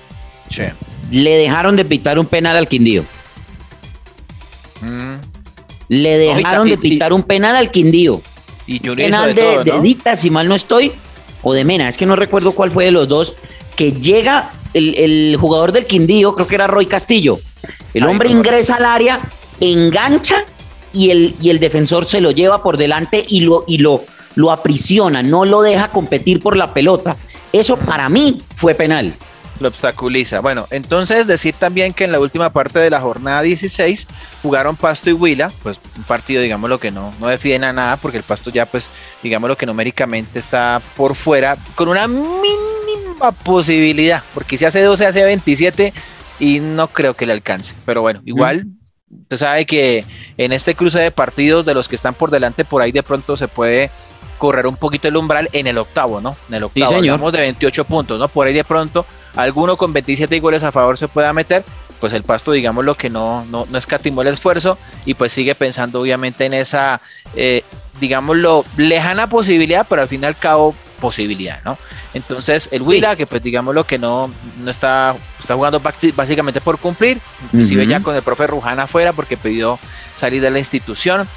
Sí. 0.49 0.63
Le 1.11 1.37
dejaron 1.37 1.75
de 1.75 1.85
pitar 1.85 2.17
un 2.17 2.25
penal 2.25 2.57
al 2.57 2.67
Quindío. 2.67 3.03
Mm. 4.81 5.13
Le 5.87 6.17
dejaron 6.17 6.67
de 6.67 6.77
pitar 6.77 7.13
un 7.13 7.23
penal 7.23 7.55
al 7.55 7.69
Quindío. 7.69 8.21
Y 8.67 8.79
penal 8.79 9.35
de, 9.35 9.79
Dita, 9.81 10.15
si 10.15 10.31
mal 10.31 10.47
no 10.47 10.55
estoy, 10.55 10.91
o 11.45 11.53
de 11.53 11.63
Mena, 11.63 11.87
es 11.87 11.95
que 11.95 12.07
no 12.07 12.15
recuerdo 12.15 12.53
cuál 12.53 12.71
fue 12.71 12.85
de 12.85 12.91
los 12.91 13.07
dos, 13.07 13.35
que 13.75 13.91
llega 13.93 14.51
el, 14.73 15.37
jugador 15.39 15.71
del 15.71 15.85
Quindío, 15.85 16.33
creo 16.33 16.47
que 16.47 16.55
era 16.55 16.65
Roy 16.65 16.87
Castillo. 16.87 17.39
El 17.93 18.03
hombre 18.05 18.29
ingresa 18.29 18.75
al 18.75 18.85
área, 18.85 19.19
engancha 19.59 20.43
y 20.91 21.11
el, 21.11 21.35
y 21.39 21.51
el 21.51 21.59
defensor 21.59 22.05
se 22.07 22.19
lo 22.19 22.31
lleva 22.31 22.63
por 22.63 22.77
delante 22.77 23.23
y 23.29 23.41
lo, 23.41 23.63
y 23.67 23.77
lo, 23.77 24.03
lo 24.33 24.51
aprisiona, 24.51 25.21
no 25.21 25.45
lo 25.45 25.61
deja 25.61 25.89
competir 25.89 26.41
por 26.41 26.57
la 26.57 26.73
pelota. 26.73 27.15
Eso 27.53 27.77
para 27.77 28.09
mí 28.09 28.41
fue 28.55 28.73
penal 28.73 29.13
lo 29.59 29.67
obstaculiza. 29.67 30.39
Bueno, 30.39 30.67
entonces 30.71 31.27
decir 31.27 31.55
también 31.57 31.93
que 31.93 32.03
en 32.03 32.11
la 32.11 32.19
última 32.19 32.51
parte 32.51 32.79
de 32.79 32.89
la 32.89 32.99
jornada 32.99 33.41
16 33.41 34.07
jugaron 34.41 34.75
Pasto 34.75 35.09
y 35.09 35.13
Huila, 35.13 35.51
pues 35.63 35.79
un 35.97 36.03
partido, 36.03 36.41
digamos 36.41 36.69
lo 36.69 36.79
que 36.79 36.91
no, 36.91 37.13
no 37.19 37.27
a 37.27 37.73
nada, 37.73 37.97
porque 37.97 38.17
el 38.17 38.23
Pasto 38.23 38.49
ya, 38.49 38.65
pues, 38.65 38.89
digamos 39.23 39.49
lo 39.49 39.57
que 39.57 39.65
numéricamente 39.65 40.39
está 40.39 40.81
por 40.95 41.15
fuera, 41.15 41.57
con 41.75 41.87
una 41.87 42.07
mínima 42.07 43.31
posibilidad, 43.43 44.21
porque 44.33 44.57
si 44.57 44.65
hace 44.65 44.81
12, 44.81 45.05
hace 45.05 45.23
27 45.23 45.93
y 46.39 46.59
no 46.59 46.87
creo 46.87 47.13
que 47.13 47.25
le 47.25 47.33
alcance. 47.33 47.73
Pero 47.85 48.01
bueno, 48.01 48.21
igual. 48.25 48.67
Usted 49.21 49.37
sabe 49.37 49.65
que 49.65 50.03
en 50.37 50.51
este 50.51 50.75
cruce 50.75 50.99
de 50.99 51.11
partidos 51.11 51.65
de 51.65 51.73
los 51.73 51.87
que 51.87 51.95
están 51.95 52.13
por 52.13 52.31
delante, 52.31 52.65
por 52.65 52.81
ahí 52.81 52.91
de 52.91 53.03
pronto 53.03 53.37
se 53.37 53.47
puede 53.47 53.89
correr 54.37 54.67
un 54.67 54.75
poquito 54.75 55.07
el 55.07 55.15
umbral 55.15 55.49
en 55.53 55.67
el 55.67 55.77
octavo, 55.77 56.21
¿no? 56.21 56.35
En 56.49 56.55
el 56.55 56.63
octavo, 56.63 56.91
sí, 56.91 56.95
señor. 56.95 57.31
de 57.31 57.39
28 57.39 57.85
puntos, 57.85 58.19
¿no? 58.19 58.27
Por 58.27 58.47
ahí 58.47 58.53
de 58.53 58.63
pronto 58.63 59.05
alguno 59.35 59.77
con 59.77 59.93
27 59.93 60.39
goles 60.39 60.63
a 60.63 60.71
favor 60.71 60.97
se 60.97 61.07
pueda 61.07 61.33
meter, 61.33 61.63
pues 61.99 62.13
el 62.13 62.23
Pasto, 62.23 62.51
digamos, 62.51 62.85
lo 62.85 62.95
que 62.95 63.09
no, 63.09 63.45
no, 63.45 63.65
no 63.69 63.77
escatimó 63.77 64.21
el 64.21 64.27
esfuerzo 64.29 64.77
y 65.05 65.13
pues 65.13 65.31
sigue 65.31 65.55
pensando 65.55 66.01
obviamente 66.01 66.45
en 66.45 66.53
esa, 66.53 67.01
eh, 67.35 67.63
digámoslo, 67.99 68.65
lejana 68.77 69.27
posibilidad, 69.27 69.85
pero 69.89 70.01
al 70.01 70.07
fin 70.07 70.23
y 70.23 70.25
al 70.25 70.37
cabo 70.37 70.75
posibilidad, 70.99 71.59
¿no? 71.63 71.77
Entonces 72.13 72.69
el 72.71 72.81
Huila, 72.81 73.15
que 73.15 73.27
pues 73.27 73.43
digamos 73.43 73.75
lo 73.75 73.85
que 73.85 73.97
no, 73.97 74.31
no 74.59 74.71
está, 74.71 75.15
está 75.39 75.55
jugando 75.55 75.81
básicamente 76.15 76.61
por 76.61 76.79
cumplir, 76.79 77.19
inclusive 77.43 77.85
ya 77.87 77.99
con 77.99 78.15
el 78.15 78.21
profe 78.21 78.47
Rujana 78.47 78.83
afuera 78.83 79.11
porque 79.11 79.35
pidió 79.35 79.77
salir 80.15 80.41
de 80.41 80.49
la 80.49 80.59
institución. 80.59 81.27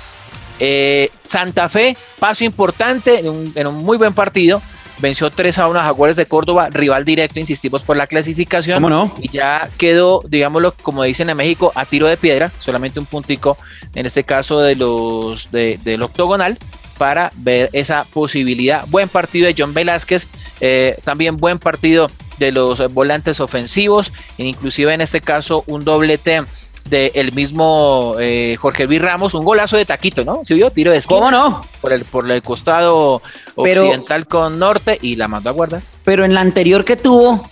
Eh, 0.59 1.11
Santa 1.25 1.69
Fe, 1.69 1.97
paso 2.19 2.45
importante 2.45 3.21
en 3.21 3.29
un, 3.29 3.53
en 3.55 3.67
un 3.67 3.77
muy 3.77 3.97
buen 3.97 4.13
partido, 4.13 4.61
venció 5.01 5.31
3 5.31 5.59
a 5.59 5.69
1 5.69 5.79
a 5.79 5.85
Jaguares 5.85 6.17
de 6.17 6.27
Córdoba, 6.27 6.69
rival 6.71 7.05
directo, 7.05 7.41
insistimos 7.41 7.83
por 7.83 7.97
la 7.97 8.07
clasificación. 8.07 8.77
¿Cómo 8.77 8.91
no? 8.91 9.15
Y 9.21 9.29
ya 9.31 9.69
quedó, 9.79 10.23
digámoslo, 10.27 10.75
como 10.83 11.03
dicen 11.05 11.31
en 11.31 11.37
México, 11.37 11.73
a 11.75 11.85
tiro 11.85 12.07
de 12.07 12.17
piedra, 12.17 12.51
solamente 12.59 13.01
un 13.01 13.07
puntico, 13.07 13.57
en 13.95 14.07
este 14.07 14.25
caso 14.25 14.61
de 14.61 14.77
los 14.77 15.51
del 15.51 16.03
octogonal, 16.03 16.59
para 16.99 17.33
ver 17.37 17.71
esa 17.73 18.05
posibilidad. 18.05 18.85
Buen 18.89 19.09
partido 19.09 19.47
de 19.47 19.55
John 19.57 19.73
Velázquez, 19.73 20.27
eh, 20.61 20.99
también 21.05 21.37
buen 21.37 21.59
partido 21.59 22.09
de 22.39 22.53
los 22.53 22.93
volantes 22.93 23.41
ofensivos, 23.41 24.13
e 24.37 24.45
inclusive 24.45 24.93
en 24.93 25.01
este 25.01 25.21
caso 25.21 25.65
un 25.67 25.85
doblete 25.85 26.43
del 26.89 27.33
mismo 27.33 28.17
eh, 28.19 28.57
Jorge 28.59 28.87
Luis 28.87 29.01
Ramos, 29.01 29.35
un 29.35 29.45
golazo 29.45 29.77
de 29.77 29.85
taquito, 29.85 30.25
¿no? 30.25 30.45
¿Se 30.45 30.55
vio? 30.55 30.71
Tiro 30.71 30.91
de 30.91 30.99
esquina. 30.99 31.21
¿Cómo 31.21 31.31
no? 31.31 31.65
Por 31.81 31.93
el, 31.93 32.05
por 32.05 32.31
el 32.31 32.43
costado 32.43 33.23
occidental 33.55 34.27
con 34.27 34.59
norte 34.59 34.99
y 35.01 35.17
la 35.17 35.29
mandó 35.29 35.51
a 35.51 35.53
guardar. 35.53 35.83
Pero 36.05 36.25
en 36.25 36.35
la 36.35 36.41
anterior 36.41 36.85
que 36.85 36.97
tuvo, 36.97 37.49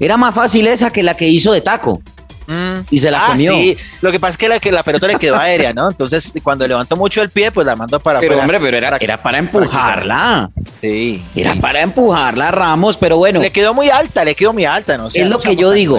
era 0.00 0.16
más 0.16 0.34
fácil 0.34 0.66
esa 0.66 0.90
que 0.90 1.02
la 1.02 1.16
que 1.16 1.28
hizo 1.28 1.52
de 1.52 1.60
taco. 1.60 2.02
Mm. 2.46 2.80
Y 2.90 2.98
se 2.98 3.10
la 3.10 3.24
ah, 3.24 3.28
comió. 3.28 3.52
Sí, 3.52 3.76
lo 4.00 4.10
que 4.10 4.18
pasa 4.18 4.32
es 4.32 4.38
que 4.38 4.48
la, 4.48 4.58
que 4.58 4.72
la 4.72 4.82
pelota 4.82 5.06
le 5.06 5.16
quedó 5.16 5.36
aérea, 5.36 5.72
¿no? 5.72 5.90
Entonces, 5.90 6.32
cuando 6.42 6.66
levantó 6.66 6.96
mucho 6.96 7.22
el 7.22 7.30
pie, 7.30 7.52
pues 7.52 7.66
la 7.66 7.76
mandó 7.76 8.00
para 8.00 8.20
Pero 8.20 8.38
hombre, 8.38 8.58
pero 8.60 8.76
era, 8.76 8.90
para, 8.90 9.04
era 9.04 9.16
para 9.16 9.38
empujarla. 9.38 10.50
sí. 10.80 11.22
Era 11.36 11.54
para 11.54 11.82
empujarla, 11.82 12.50
Ramos, 12.50 12.96
pero 12.96 13.16
bueno. 13.16 13.40
Le 13.40 13.50
quedó 13.50 13.74
muy 13.74 13.90
alta, 13.90 14.24
le 14.24 14.34
quedó 14.34 14.52
muy 14.52 14.64
alta, 14.64 14.98
¿no? 14.98 15.08
es 15.08 15.28
lo 15.28 15.38
que 15.38 15.56
yo 15.56 15.70
digo. 15.70 15.98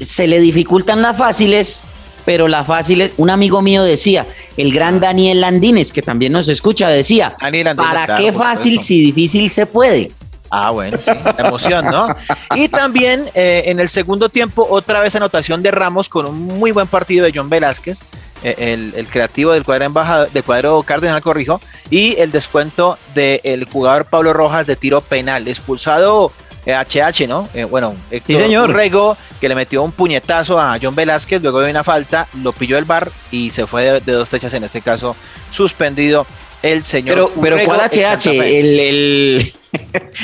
Se 0.00 0.26
le 0.26 0.40
dificultan 0.40 1.02
las 1.02 1.16
fáciles 1.16 1.82
pero 2.26 2.48
la 2.48 2.64
fácil 2.64 3.00
es, 3.00 3.12
un 3.16 3.30
amigo 3.30 3.62
mío 3.62 3.84
decía, 3.84 4.26
el 4.58 4.72
gran 4.72 5.00
Daniel 5.00 5.40
Landines, 5.40 5.92
que 5.92 6.02
también 6.02 6.32
nos 6.32 6.48
escucha, 6.48 6.88
decía, 6.88 7.34
¿para 7.76 8.16
qué 8.18 8.32
fácil 8.32 8.80
si 8.80 9.00
difícil 9.00 9.50
se 9.50 9.64
puede? 9.64 10.10
Ah, 10.50 10.70
bueno, 10.70 10.98
sí, 10.98 11.10
emoción, 11.38 11.86
¿no? 11.86 12.14
Y 12.54 12.68
también 12.68 13.24
eh, 13.34 13.64
en 13.66 13.80
el 13.80 13.88
segundo 13.88 14.28
tiempo, 14.28 14.66
otra 14.68 15.00
vez 15.00 15.14
anotación 15.14 15.62
de 15.62 15.70
Ramos 15.70 16.08
con 16.08 16.26
un 16.26 16.58
muy 16.58 16.72
buen 16.72 16.88
partido 16.88 17.24
de 17.24 17.32
John 17.34 17.48
Velázquez, 17.48 18.00
eh, 18.42 18.92
el, 18.96 19.06
creativo 19.08 19.52
del 19.52 19.64
cuadro 19.64 19.84
embajador, 19.84 20.30
del 20.30 20.42
cuadro 20.42 20.82
Cardenal, 20.82 21.22
corrijo, 21.22 21.60
y 21.90 22.16
el 22.16 22.32
descuento 22.32 22.98
del 23.14 23.66
jugador 23.66 24.06
Pablo 24.06 24.32
Rojas 24.32 24.66
de 24.66 24.74
tiro 24.74 25.00
penal, 25.00 25.46
expulsado 25.46 26.32
HH, 26.66 27.26
¿no? 27.28 27.48
Eh, 27.54 27.64
bueno, 27.64 27.94
sí, 28.10 28.34
señor. 28.34 28.72
Rego 28.72 29.16
que 29.40 29.48
le 29.48 29.54
metió 29.54 29.82
un 29.82 29.92
puñetazo 29.92 30.60
a 30.60 30.78
John 30.80 30.94
Velázquez, 30.94 31.40
luego 31.42 31.60
de 31.60 31.70
una 31.70 31.84
falta, 31.84 32.26
lo 32.42 32.52
pilló 32.52 32.78
el 32.78 32.84
bar 32.84 33.10
y 33.30 33.50
se 33.50 33.66
fue 33.66 34.00
de, 34.00 34.12
dos 34.12 34.28
techas, 34.28 34.52
en 34.54 34.64
este 34.64 34.80
caso 34.80 35.14
suspendido 35.50 36.26
el 36.62 36.84
señor. 36.84 37.14
Pero, 37.14 37.32
pero 37.40 37.64
¿cuál 37.64 37.80
HH? 37.80 38.26
El, 38.28 39.52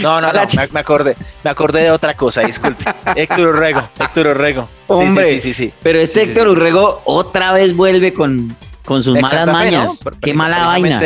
No, 0.00 0.20
no, 0.20 0.32
no, 0.32 0.40
me, 0.72 0.80
acordé, 0.80 1.14
me 1.44 1.50
acordé 1.50 1.82
de 1.82 1.90
otra 1.90 2.14
cosa, 2.14 2.40
disculpe. 2.42 2.84
Héctor 3.16 3.48
Urrego, 3.48 3.88
Héctor 3.98 4.26
Urrego. 4.28 4.68
Hombre, 4.86 5.34
sí, 5.34 5.40
sí, 5.40 5.54
sí, 5.54 5.72
Pero 5.82 5.98
este 6.00 6.22
Héctor 6.22 6.48
Urrego 6.48 7.02
otra 7.04 7.52
vez 7.52 7.76
vuelve 7.76 8.12
con, 8.12 8.56
con 8.84 9.02
sus 9.02 9.20
malas 9.20 9.46
mañas. 9.46 10.04
Qué 10.20 10.34
mala 10.34 10.66
vaina. 10.66 11.00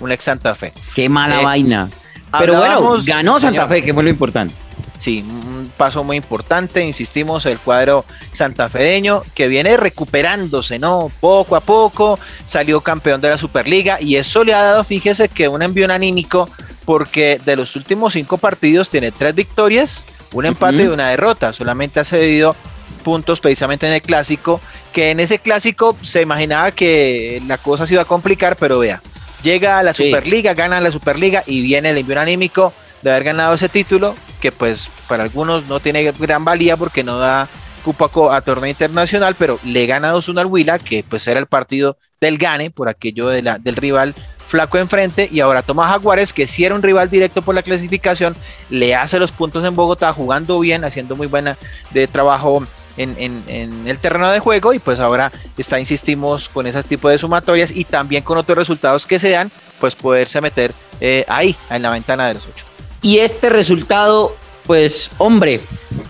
Un 0.00 0.12
ex 0.12 0.24
Santa 0.24 0.54
Fe. 0.54 0.72
Qué 0.94 1.08
mala 1.08 1.40
eh, 1.40 1.44
vaina. 1.44 1.90
Pero 2.38 2.56
bueno, 2.56 2.98
ganó 3.04 3.38
Santa 3.38 3.68
Fe, 3.68 3.82
que 3.82 3.94
fue 3.94 4.02
lo 4.02 4.10
importante. 4.10 4.54
Sí, 5.04 5.22
un 5.22 5.70
paso 5.76 6.02
muy 6.02 6.16
importante, 6.16 6.82
insistimos, 6.82 7.44
el 7.44 7.58
cuadro 7.58 8.06
santafedeño 8.32 9.22
que 9.34 9.48
viene 9.48 9.76
recuperándose, 9.76 10.78
¿no? 10.78 11.12
Poco 11.20 11.56
a 11.56 11.60
poco, 11.60 12.18
salió 12.46 12.80
campeón 12.80 13.20
de 13.20 13.28
la 13.28 13.36
Superliga 13.36 13.98
y 14.00 14.16
eso 14.16 14.44
le 14.44 14.54
ha 14.54 14.62
dado, 14.62 14.82
fíjese 14.82 15.28
que 15.28 15.46
un 15.46 15.60
envío 15.60 15.92
anímico 15.92 16.48
porque 16.86 17.38
de 17.44 17.54
los 17.54 17.76
últimos 17.76 18.14
cinco 18.14 18.38
partidos 18.38 18.88
tiene 18.88 19.12
tres 19.12 19.34
victorias, 19.34 20.06
un 20.32 20.46
empate 20.46 20.84
y 20.84 20.86
una 20.86 21.10
derrota, 21.10 21.52
solamente 21.52 22.00
ha 22.00 22.04
cedido 22.04 22.56
puntos 23.02 23.40
precisamente 23.40 23.86
en 23.86 23.92
el 23.92 24.00
clásico, 24.00 24.58
que 24.94 25.10
en 25.10 25.20
ese 25.20 25.38
clásico 25.38 25.98
se 26.00 26.22
imaginaba 26.22 26.70
que 26.70 27.42
la 27.46 27.58
cosa 27.58 27.86
se 27.86 27.92
iba 27.92 28.04
a 28.04 28.06
complicar, 28.06 28.56
pero 28.56 28.78
vea, 28.78 29.02
llega 29.42 29.78
a 29.78 29.82
la 29.82 29.92
Superliga, 29.92 30.54
gana 30.54 30.80
la 30.80 30.90
Superliga 30.90 31.44
y 31.46 31.60
viene 31.60 31.90
el 31.90 31.98
envío 31.98 32.18
anímico 32.18 32.72
de 33.04 33.10
haber 33.10 33.24
ganado 33.24 33.54
ese 33.54 33.68
título, 33.68 34.16
que 34.40 34.50
pues 34.50 34.88
para 35.08 35.22
algunos 35.22 35.66
no 35.66 35.78
tiene 35.78 36.10
gran 36.18 36.44
valía 36.44 36.76
porque 36.76 37.04
no 37.04 37.18
da 37.18 37.46
cupo 37.84 38.32
a, 38.32 38.40
torneo 38.40 38.70
internacional, 38.70 39.36
pero 39.38 39.60
le 39.62 39.86
gana 39.86 40.14
2-1 40.14 40.70
al 40.70 40.80
que 40.80 41.04
pues 41.08 41.26
era 41.28 41.38
el 41.38 41.46
partido 41.46 41.98
del 42.18 42.38
gane, 42.38 42.70
por 42.70 42.88
aquello 42.88 43.28
de 43.28 43.42
la, 43.42 43.58
del 43.58 43.76
rival 43.76 44.14
flaco 44.48 44.78
enfrente, 44.78 45.28
y 45.30 45.40
ahora 45.40 45.62
toma 45.62 45.88
Jaguares, 45.88 46.32
que 46.32 46.46
si 46.46 46.64
era 46.64 46.74
un 46.74 46.82
rival 46.82 47.10
directo 47.10 47.42
por 47.42 47.54
la 47.54 47.62
clasificación, 47.62 48.34
le 48.70 48.94
hace 48.94 49.18
los 49.18 49.32
puntos 49.32 49.64
en 49.64 49.76
Bogotá, 49.76 50.12
jugando 50.12 50.58
bien, 50.60 50.84
haciendo 50.84 51.14
muy 51.14 51.26
buena 51.26 51.58
de 51.90 52.06
trabajo 52.06 52.64
en, 52.96 53.16
en, 53.18 53.86
el 53.86 53.98
terreno 53.98 54.30
de 54.30 54.40
juego 54.40 54.72
y 54.72 54.78
pues 54.78 54.98
ahora 55.00 55.30
está, 55.58 55.78
insistimos, 55.78 56.48
con 56.48 56.66
ese 56.66 56.82
tipo 56.84 57.08
de 57.10 57.18
sumatorias 57.18 57.70
y 57.70 57.84
también 57.84 58.22
con 58.22 58.38
otros 58.38 58.56
resultados 58.56 59.06
que 59.06 59.18
se 59.18 59.30
dan, 59.30 59.50
pues 59.78 59.94
poderse 59.94 60.40
meter 60.40 60.72
eh, 61.00 61.26
ahí, 61.28 61.54
en 61.68 61.82
la 61.82 61.90
ventana 61.90 62.28
de 62.28 62.34
los 62.34 62.46
ocho. 62.46 62.73
Y 63.04 63.18
este 63.18 63.50
resultado, 63.50 64.34
pues 64.66 65.10
hombre, 65.18 65.60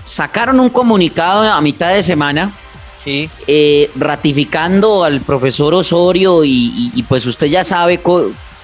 sacaron 0.05 0.61
un 0.61 0.69
comunicado 0.71 1.43
a 1.43 1.61
mitad 1.61 1.93
de 1.93 2.05
semana. 2.05 2.53
Eh, 3.07 3.91
ratificando 3.97 5.05
al 5.05 5.21
profesor 5.21 5.75
Osorio 5.75 6.41
y, 6.43 7.05
pues 7.07 7.27
usted 7.27 7.49
ya 7.49 7.63
sabe 7.63 8.01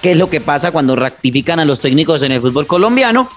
qué 0.01 0.11
es 0.11 0.17
lo 0.17 0.31
que 0.31 0.41
pasa 0.41 0.71
cuando 0.71 0.95
ratifican 0.95 1.59
a 1.59 1.65
los 1.65 1.79
técnicos 1.79 2.23
en 2.23 2.31
el 2.31 2.41
fútbol 2.41 2.65
colombiano 2.65 3.29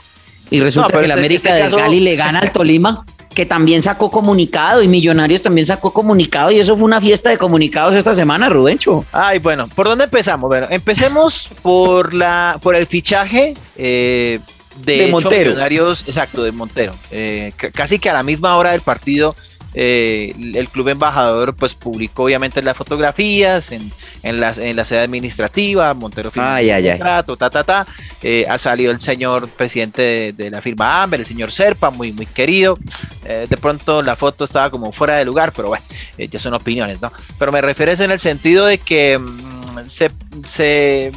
y 0.50 0.60
resulta 0.60 0.98
que 0.98 1.06
la 1.06 1.12
este, 1.12 1.12
América 1.12 1.58
este 1.58 1.76
de 1.76 1.82
Cali 1.82 2.00
le 2.00 2.16
gana 2.16 2.38
al 2.38 2.52
Tolima 2.52 3.04
que 3.34 3.44
también 3.44 3.82
sacó 3.82 4.10
comunicado 4.10 4.82
y 4.82 4.88
Millonarios 4.88 5.42
también 5.42 5.66
sacó 5.66 5.92
comunicado 5.92 6.50
y 6.50 6.58
eso 6.58 6.74
fue 6.74 6.84
una 6.84 7.02
fiesta 7.02 7.28
de 7.28 7.36
comunicados 7.36 7.94
esta 7.96 8.14
semana, 8.14 8.48
Rubencho. 8.48 9.04
Ay, 9.12 9.40
bueno, 9.40 9.68
¿por 9.68 9.86
dónde 9.86 10.04
empezamos? 10.04 10.48
Bueno, 10.48 10.68
empecemos 10.70 11.50
por 11.60 12.14
la 12.14 12.58
por 12.62 12.76
el 12.76 12.86
fichaje 12.86 13.54
eh, 13.76 14.40
de, 14.76 15.08
Montero. 15.08 15.52
exacto, 15.52 16.42
de 16.42 16.52
Montero. 16.52 16.94
Eh, 17.10 17.52
casi 17.72 17.98
que 17.98 18.10
a 18.10 18.12
la 18.12 18.22
misma 18.22 18.56
hora 18.56 18.72
del 18.72 18.80
partido, 18.80 19.34
eh, 19.76 20.32
el 20.54 20.68
club 20.68 20.88
embajador 20.88 21.54
pues 21.56 21.74
publicó 21.74 22.24
obviamente 22.24 22.62
las 22.62 22.76
fotografías 22.76 23.72
en, 23.72 23.90
en, 24.22 24.38
la, 24.38 24.52
en 24.52 24.76
la 24.76 24.84
sede 24.84 25.00
administrativa, 25.00 25.92
Montero 25.94 26.30
firmó 26.30 26.56
el 26.56 26.90
contrato, 26.90 27.36
ta, 27.36 27.50
ta, 27.50 27.64
ta. 27.64 27.86
Eh, 28.22 28.46
ha 28.48 28.56
salido 28.58 28.92
el 28.92 29.00
señor 29.00 29.48
presidente 29.48 30.32
de, 30.32 30.50
la 30.50 30.62
firma 30.62 31.02
Amber, 31.02 31.20
el 31.20 31.26
señor 31.26 31.50
Serpa, 31.50 31.90
muy, 31.90 32.12
muy 32.12 32.26
querido. 32.26 32.78
de 33.24 33.56
pronto 33.56 34.02
la 34.02 34.16
foto 34.16 34.44
estaba 34.44 34.70
como 34.70 34.92
fuera 34.92 35.16
de 35.16 35.24
lugar, 35.24 35.52
pero 35.52 35.68
bueno, 35.68 35.84
ya 36.18 36.38
son 36.38 36.54
opiniones, 36.54 37.00
¿no? 37.00 37.12
Pero 37.38 37.50
me 37.50 37.60
refieres 37.60 38.00
en 38.00 38.10
el 38.10 38.20
sentido 38.20 38.66
de 38.66 38.78
que 38.78 39.18
mm, 39.18 39.88
se, 39.88 40.10
se 40.44 41.12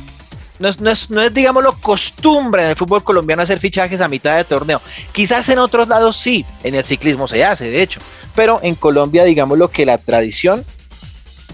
no 0.59 0.67
es, 0.67 0.79
no 0.79 0.89
es, 0.89 1.09
no 1.09 1.21
es, 1.21 1.33
digámoslo, 1.33 1.73
costumbre 1.79 2.63
en 2.63 2.69
el 2.69 2.75
fútbol 2.75 3.03
colombiano 3.03 3.41
hacer 3.41 3.59
fichajes 3.59 4.01
a 4.01 4.07
mitad 4.07 4.37
de 4.37 4.43
torneo. 4.43 4.81
Quizás 5.11 5.47
en 5.49 5.59
otros 5.59 5.87
lados 5.87 6.17
sí, 6.17 6.45
en 6.63 6.75
el 6.75 6.83
ciclismo 6.83 7.27
se 7.27 7.43
hace, 7.43 7.69
de 7.69 7.81
hecho. 7.81 7.99
Pero 8.35 8.59
en 8.63 8.75
Colombia, 8.75 9.23
digámoslo 9.23 9.69
que 9.69 9.85
la 9.85 9.97
tradición 9.97 10.65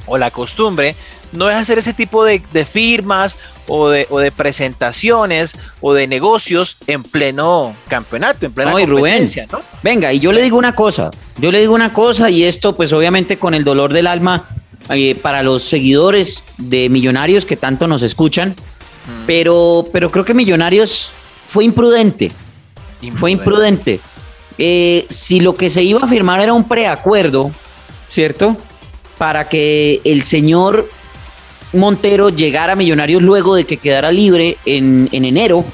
o 0.05 0.17
la 0.17 0.31
costumbre 0.31 0.95
no 1.31 1.49
es 1.49 1.55
hacer 1.55 1.77
ese 1.79 1.93
tipo 1.93 2.23
de, 2.23 2.39
firmas 2.69 3.35
o 3.67 3.89
de, 3.89 4.07
o 4.09 4.19
de, 4.19 4.31
presentaciones 4.31 5.53
o 5.81 5.93
de 5.93 6.07
negocios 6.07 6.77
en 6.87 7.03
pleno 7.03 7.75
campeonato, 7.87 8.45
en 8.45 8.53
plena 8.53 8.71
competencia, 8.71 9.47
¿no? 9.51 9.61
Venga, 9.81 10.13
y 10.13 10.19
yo 10.19 10.31
le 10.31 10.43
digo 10.43 10.57
una 10.57 10.75
cosa, 10.75 11.11
yo 11.37 11.51
le 11.51 11.59
digo 11.59 11.73
una 11.73 11.91
cosa 11.91 12.29
y 12.29 12.43
esto 12.43 12.75
pues 12.75 12.93
obviamente 12.93 13.37
con 13.37 13.53
el 13.53 13.63
dolor 13.63 13.93
del 13.93 14.07
alma 14.07 14.47
eh, 14.89 15.15
para 15.15 15.43
los 15.43 15.63
seguidores 15.63 16.43
de 16.57 16.89
Millonarios 16.89 17.45
que 17.45 17.55
tanto 17.55 17.87
nos 17.87 18.03
escuchan, 18.03 18.55
pero, 19.25 19.85
pero 19.91 20.11
creo 20.11 20.25
que 20.25 20.33
Millonarios 20.33 21.11
fue 21.47 21.65
imprudente. 21.65 22.31
Fue 23.19 23.31
imprudente. 23.31 23.99
Eh, 24.57 25.05
si 25.09 25.39
lo 25.39 25.55
que 25.55 25.69
se 25.69 25.83
iba 25.83 26.01
a 26.01 26.07
firmar 26.07 26.39
era 26.39 26.53
un 26.53 26.67
preacuerdo, 26.67 27.51
¿cierto? 28.09 28.55
Para 29.17 29.49
que 29.49 30.01
el 30.03 30.23
señor 30.23 30.89
Montero 31.73 32.29
llegara 32.29 32.73
a 32.73 32.75
Millonarios 32.75 33.21
luego 33.21 33.55
de 33.55 33.65
que 33.65 33.77
quedara 33.77 34.11
libre 34.11 34.57
en, 34.65 35.09
enero 35.11 35.65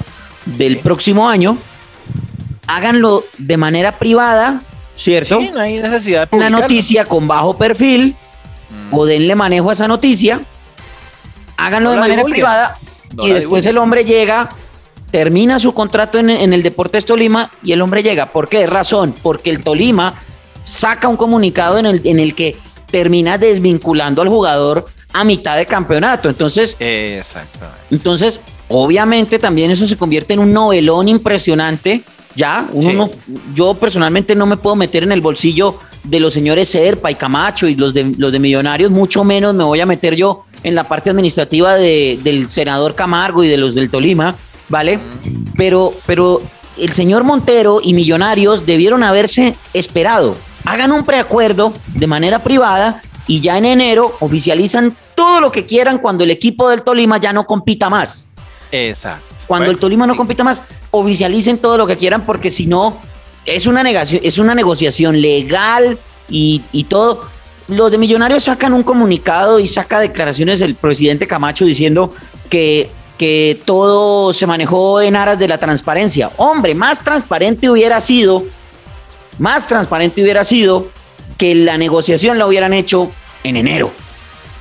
del 0.46 0.78
próximo 0.78 1.28
año, 1.28 1.58
háganlo 2.66 3.24
de 3.38 3.56
manera 3.56 3.98
privada, 3.98 4.62
¿cierto? 4.96 5.40
Sí, 5.40 5.50
no 5.52 5.60
hay 5.60 5.80
necesidad 5.80 6.28
de 6.28 6.36
Una 6.36 6.48
noticia 6.48 7.04
con 7.04 7.28
bajo 7.28 7.56
perfil, 7.56 8.16
mm. 8.70 8.94
o 8.94 9.04
denle 9.04 9.34
manejo 9.34 9.68
a 9.68 9.74
esa 9.74 9.86
noticia, 9.86 10.40
háganlo 11.58 11.90
de 11.90 11.98
manera 11.98 12.24
privada 12.24 12.78
y 13.22 13.30
después 13.30 13.66
el 13.66 13.78
hombre 13.78 14.04
llega, 14.04 14.48
termina 15.10 15.58
su 15.58 15.74
contrato 15.74 16.18
en, 16.18 16.30
el 16.30 16.62
Deportes 16.62 17.04
Tolima 17.04 17.50
y 17.62 17.72
el 17.72 17.82
hombre 17.82 18.02
llega. 18.02 18.26
¿Por 18.26 18.48
qué? 18.48 18.66
Razón, 18.66 19.14
porque 19.22 19.50
el 19.50 19.62
Tolima 19.62 20.14
saca 20.62 21.08
un 21.08 21.16
comunicado 21.16 21.78
en 21.78 21.86
el, 21.86 22.00
en 22.04 22.20
el 22.20 22.34
que 22.34 22.56
termina 22.90 23.38
desvinculando 23.38 24.22
al 24.22 24.28
jugador 24.28 24.86
a 25.12 25.24
mitad 25.24 25.56
de 25.56 25.66
campeonato. 25.66 26.28
Entonces, 26.28 26.76
entonces, 27.90 28.40
obviamente 28.68 29.38
también 29.38 29.70
eso 29.70 29.86
se 29.86 29.96
convierte 29.96 30.34
en 30.34 30.40
un 30.40 30.52
novelón 30.52 31.08
impresionante. 31.08 32.02
Ya, 32.36 32.68
uno 32.72 33.10
yo 33.54 33.74
personalmente 33.74 34.36
no 34.36 34.46
me 34.46 34.56
puedo 34.56 34.76
meter 34.76 35.02
en 35.02 35.10
el 35.10 35.20
bolsillo 35.20 35.76
de 36.04 36.20
los 36.20 36.32
señores 36.32 36.68
Serpa 36.68 37.10
y 37.10 37.16
Camacho 37.16 37.66
y 37.66 37.74
los 37.74 37.92
de, 37.92 38.14
los 38.16 38.30
de 38.32 38.38
Millonarios, 38.38 38.90
mucho 38.90 39.24
menos 39.24 39.54
me 39.54 39.64
voy 39.64 39.80
a 39.80 39.86
meter 39.86 40.14
yo 40.14 40.44
en 40.62 40.74
la 40.74 40.84
parte 40.84 41.10
administrativa 41.10 41.76
del 41.76 42.48
senador 42.48 42.94
Camargo 42.94 43.44
y 43.44 43.48
de 43.48 43.56
los 43.56 43.74
del 43.74 43.90
Tolima, 43.90 44.36
¿vale? 44.68 44.98
Pero, 45.56 45.92
pero 46.06 46.42
el 46.78 46.92
señor 46.92 47.24
Montero 47.24 47.80
y 47.82 47.94
Millonarios 47.94 48.66
debieron 48.66 49.02
haberse 49.02 49.56
esperado. 49.72 50.36
Hagan 50.64 50.92
un 50.92 51.04
preacuerdo 51.04 51.72
de 51.94 52.06
manera 52.06 52.40
privada 52.40 53.02
y 53.26 53.40
ya 53.40 53.58
en 53.58 53.64
enero 53.64 54.14
oficializan 54.20 54.96
todo 55.14 55.40
lo 55.40 55.52
que 55.52 55.66
quieran 55.66 55.98
cuando 55.98 56.24
el 56.24 56.30
equipo 56.30 56.68
del 56.68 56.82
Tolima 56.82 57.18
ya 57.18 57.32
no 57.32 57.46
compita 57.46 57.90
más. 57.90 58.28
Exacto. 58.72 59.24
Cuando 59.46 59.70
el 59.70 59.78
Tolima 59.78 60.06
no 60.06 60.16
compita 60.16 60.44
más, 60.44 60.62
oficialicen 60.90 61.58
todo 61.58 61.76
lo 61.76 61.86
que 61.86 61.96
quieran 61.96 62.24
porque 62.24 62.50
si 62.50 62.66
no, 62.66 62.98
es 63.44 63.66
una, 63.66 63.82
negación, 63.82 64.20
es 64.22 64.38
una 64.38 64.54
negociación 64.54 65.20
legal 65.20 65.98
y, 66.28 66.62
y 66.72 66.84
todo 66.84 67.28
los 67.70 67.90
de 67.90 67.98
Millonarios 67.98 68.44
sacan 68.44 68.72
un 68.72 68.82
comunicado 68.82 69.58
y 69.58 69.66
saca 69.66 70.00
declaraciones 70.00 70.60
del 70.60 70.74
presidente 70.74 71.26
Camacho 71.26 71.64
diciendo 71.64 72.12
que, 72.48 72.90
que 73.16 73.60
todo 73.64 74.32
se 74.32 74.46
manejó 74.46 75.00
en 75.00 75.16
aras 75.16 75.38
de 75.38 75.48
la 75.48 75.58
transparencia. 75.58 76.30
Hombre, 76.36 76.74
más 76.74 77.02
transparente 77.02 77.70
hubiera 77.70 78.00
sido, 78.00 78.44
más 79.38 79.66
transparente 79.66 80.22
hubiera 80.22 80.44
sido 80.44 80.88
que 81.38 81.54
la 81.54 81.78
negociación 81.78 82.38
la 82.38 82.46
hubieran 82.46 82.72
hecho 82.72 83.10
en 83.44 83.56
enero 83.56 83.90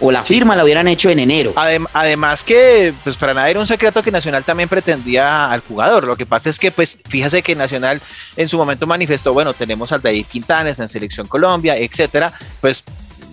o 0.01 0.11
la 0.11 0.23
firma 0.23 0.55
la 0.55 0.63
hubieran 0.63 0.87
hecho 0.87 1.09
en 1.09 1.19
enero. 1.19 1.53
además 1.93 2.43
que, 2.43 2.93
pues 3.03 3.17
para 3.17 3.33
nada 3.33 3.49
era 3.49 3.59
un 3.59 3.67
secreto 3.67 4.01
que 4.01 4.11
Nacional 4.11 4.43
también 4.43 4.69
pretendía 4.69 5.51
al 5.51 5.61
jugador. 5.61 6.05
Lo 6.05 6.15
que 6.15 6.25
pasa 6.25 6.49
es 6.49 6.57
que, 6.57 6.71
pues, 6.71 6.97
fíjese 7.09 7.41
que 7.41 7.55
Nacional 7.55 8.01
en 8.35 8.47
su 8.47 8.57
momento 8.57 8.87
manifestó, 8.87 9.33
bueno, 9.33 9.53
tenemos 9.53 9.91
al 9.91 10.01
David 10.01 10.25
Quintanes 10.29 10.79
en 10.79 10.89
Selección 10.89 11.27
Colombia, 11.27 11.75
etcétera. 11.77 12.31
Pues 12.61 12.83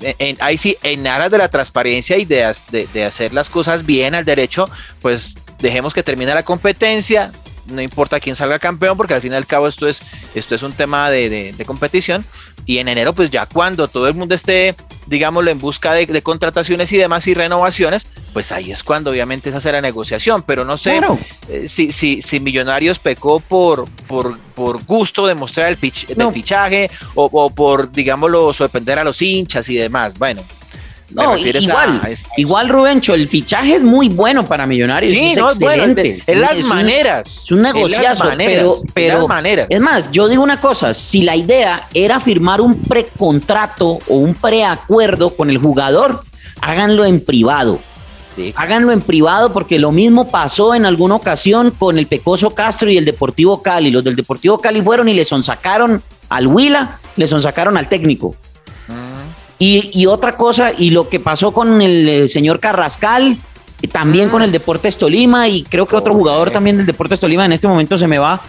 en, 0.00 0.36
ahí 0.40 0.58
sí, 0.58 0.76
en 0.82 1.06
aras 1.06 1.30
de 1.30 1.38
la 1.38 1.48
transparencia 1.48 2.18
y 2.18 2.24
de, 2.24 2.52
de, 2.92 3.04
hacer 3.04 3.32
las 3.32 3.48
cosas 3.48 3.86
bien 3.86 4.14
al 4.14 4.24
derecho, 4.24 4.68
pues 5.00 5.34
dejemos 5.60 5.94
que 5.94 6.02
termine 6.02 6.34
la 6.34 6.42
competencia, 6.42 7.32
no 7.68 7.80
importa 7.82 8.20
quién 8.20 8.36
salga 8.36 8.58
campeón, 8.58 8.96
porque 8.96 9.14
al 9.14 9.20
fin 9.20 9.32
y 9.32 9.36
al 9.36 9.46
cabo 9.46 9.68
esto 9.68 9.88
es, 9.88 10.02
esto 10.34 10.54
es 10.54 10.62
un 10.62 10.72
tema 10.72 11.10
de, 11.10 11.52
de 11.52 11.64
contratación. 11.64 12.24
Y 12.64 12.78
en 12.78 12.88
enero, 12.88 13.12
pues 13.12 13.30
ya 13.30 13.46
cuando 13.46 13.86
todo 13.88 14.08
el 14.08 14.14
mundo 14.14 14.34
esté 14.34 14.74
digámoslo, 15.06 15.50
en 15.50 15.58
busca 15.58 15.92
de, 15.92 16.22
contrataciones 16.22 16.92
y 16.92 16.96
demás 16.96 17.26
y 17.26 17.34
renovaciones, 17.34 18.06
pues 18.32 18.52
ahí 18.52 18.72
es 18.72 18.82
cuando 18.82 19.10
obviamente 19.10 19.50
se 19.50 19.56
hace 19.56 19.72
la 19.72 19.80
negociación. 19.80 20.42
Pero 20.42 20.64
no 20.64 20.76
sé 20.76 21.00
eh, 21.48 21.68
si, 21.68 21.92
si, 21.92 22.22
si, 22.22 22.40
Millonarios 22.40 22.98
pecó 22.98 23.40
por, 23.40 23.88
por, 24.06 24.38
por 24.54 24.84
gusto 24.84 25.26
de 25.26 25.34
mostrar 25.34 25.68
el, 25.68 25.76
pitch, 25.76 26.06
fichaje 26.32 26.90
o, 27.14 27.50
por, 27.50 27.90
digámoslo, 27.90 28.52
sorprender 28.52 28.98
a 28.98 29.04
los 29.04 29.22
hinchas 29.22 29.68
y 29.68 29.76
demás. 29.76 30.14
Bueno. 30.18 30.42
No, 31.10 31.36
igual, 31.36 32.00
igual 32.36 32.68
Rubencho, 32.68 33.14
el 33.14 33.28
fichaje 33.28 33.76
es 33.76 33.82
muy 33.82 34.08
bueno 34.08 34.44
para 34.44 34.66
Millonarios. 34.66 35.12
Sí, 35.12 35.32
es 35.32 35.38
excelente. 35.38 36.22
en 36.26 36.40
las 36.40 36.58
maneras. 36.64 37.44
es 37.44 37.52
un 37.52 37.62
negociazo, 37.62 38.28
pero, 38.36 38.76
pero 38.92 39.28
es 39.68 39.80
más, 39.80 40.10
yo 40.10 40.28
digo 40.28 40.42
una 40.42 40.60
cosa, 40.60 40.94
si 40.94 41.22
la 41.22 41.36
idea 41.36 41.88
era 41.94 42.18
firmar 42.18 42.60
un 42.60 42.82
precontrato 42.82 43.98
o 44.08 44.16
un 44.16 44.34
preacuerdo 44.34 45.30
con 45.30 45.48
el 45.48 45.58
jugador, 45.58 46.24
háganlo 46.60 47.04
en 47.04 47.20
privado. 47.20 47.78
Háganlo 48.54 48.92
en 48.92 49.00
privado 49.00 49.52
porque 49.52 49.78
lo 49.78 49.92
mismo 49.92 50.28
pasó 50.28 50.74
en 50.74 50.84
alguna 50.84 51.14
ocasión 51.14 51.70
con 51.70 51.98
el 51.98 52.06
Pecoso 52.06 52.50
Castro 52.50 52.90
y 52.90 52.98
el 52.98 53.04
Deportivo 53.04 53.62
Cali. 53.62 53.90
Los 53.90 54.04
del 54.04 54.14
Deportivo 54.14 54.60
Cali 54.60 54.82
fueron 54.82 55.08
y 55.08 55.14
le 55.14 55.24
sonsacaron 55.24 56.02
al 56.28 56.46
Huila, 56.46 56.98
le 57.16 57.26
sonsacaron 57.26 57.76
al 57.78 57.88
técnico. 57.88 58.36
Y, 59.58 60.04
otra 60.06 60.36
cosa, 60.36 60.72
y 60.76 60.90
lo 60.90 61.08
que 61.08 61.18
pasó 61.18 61.52
con 61.52 61.80
el 61.80 62.08
eh, 62.08 62.28
señor 62.28 62.60
Carrascal, 62.60 63.38
también 63.90 64.28
con 64.28 64.42
el 64.42 64.52
Deportes 64.52 64.98
Tolima, 64.98 65.48
y 65.48 65.62
creo 65.62 65.86
que 65.86 65.96
otro 65.96 66.12
jugador 66.12 66.50
también 66.50 66.76
del 66.76 66.86
Deportes 66.86 67.20
Tolima 67.20 67.46
en 67.46 67.52
este 67.52 67.68
momento 67.68 67.96
se 67.96 68.06
me 68.06 68.18
va. 68.18 68.40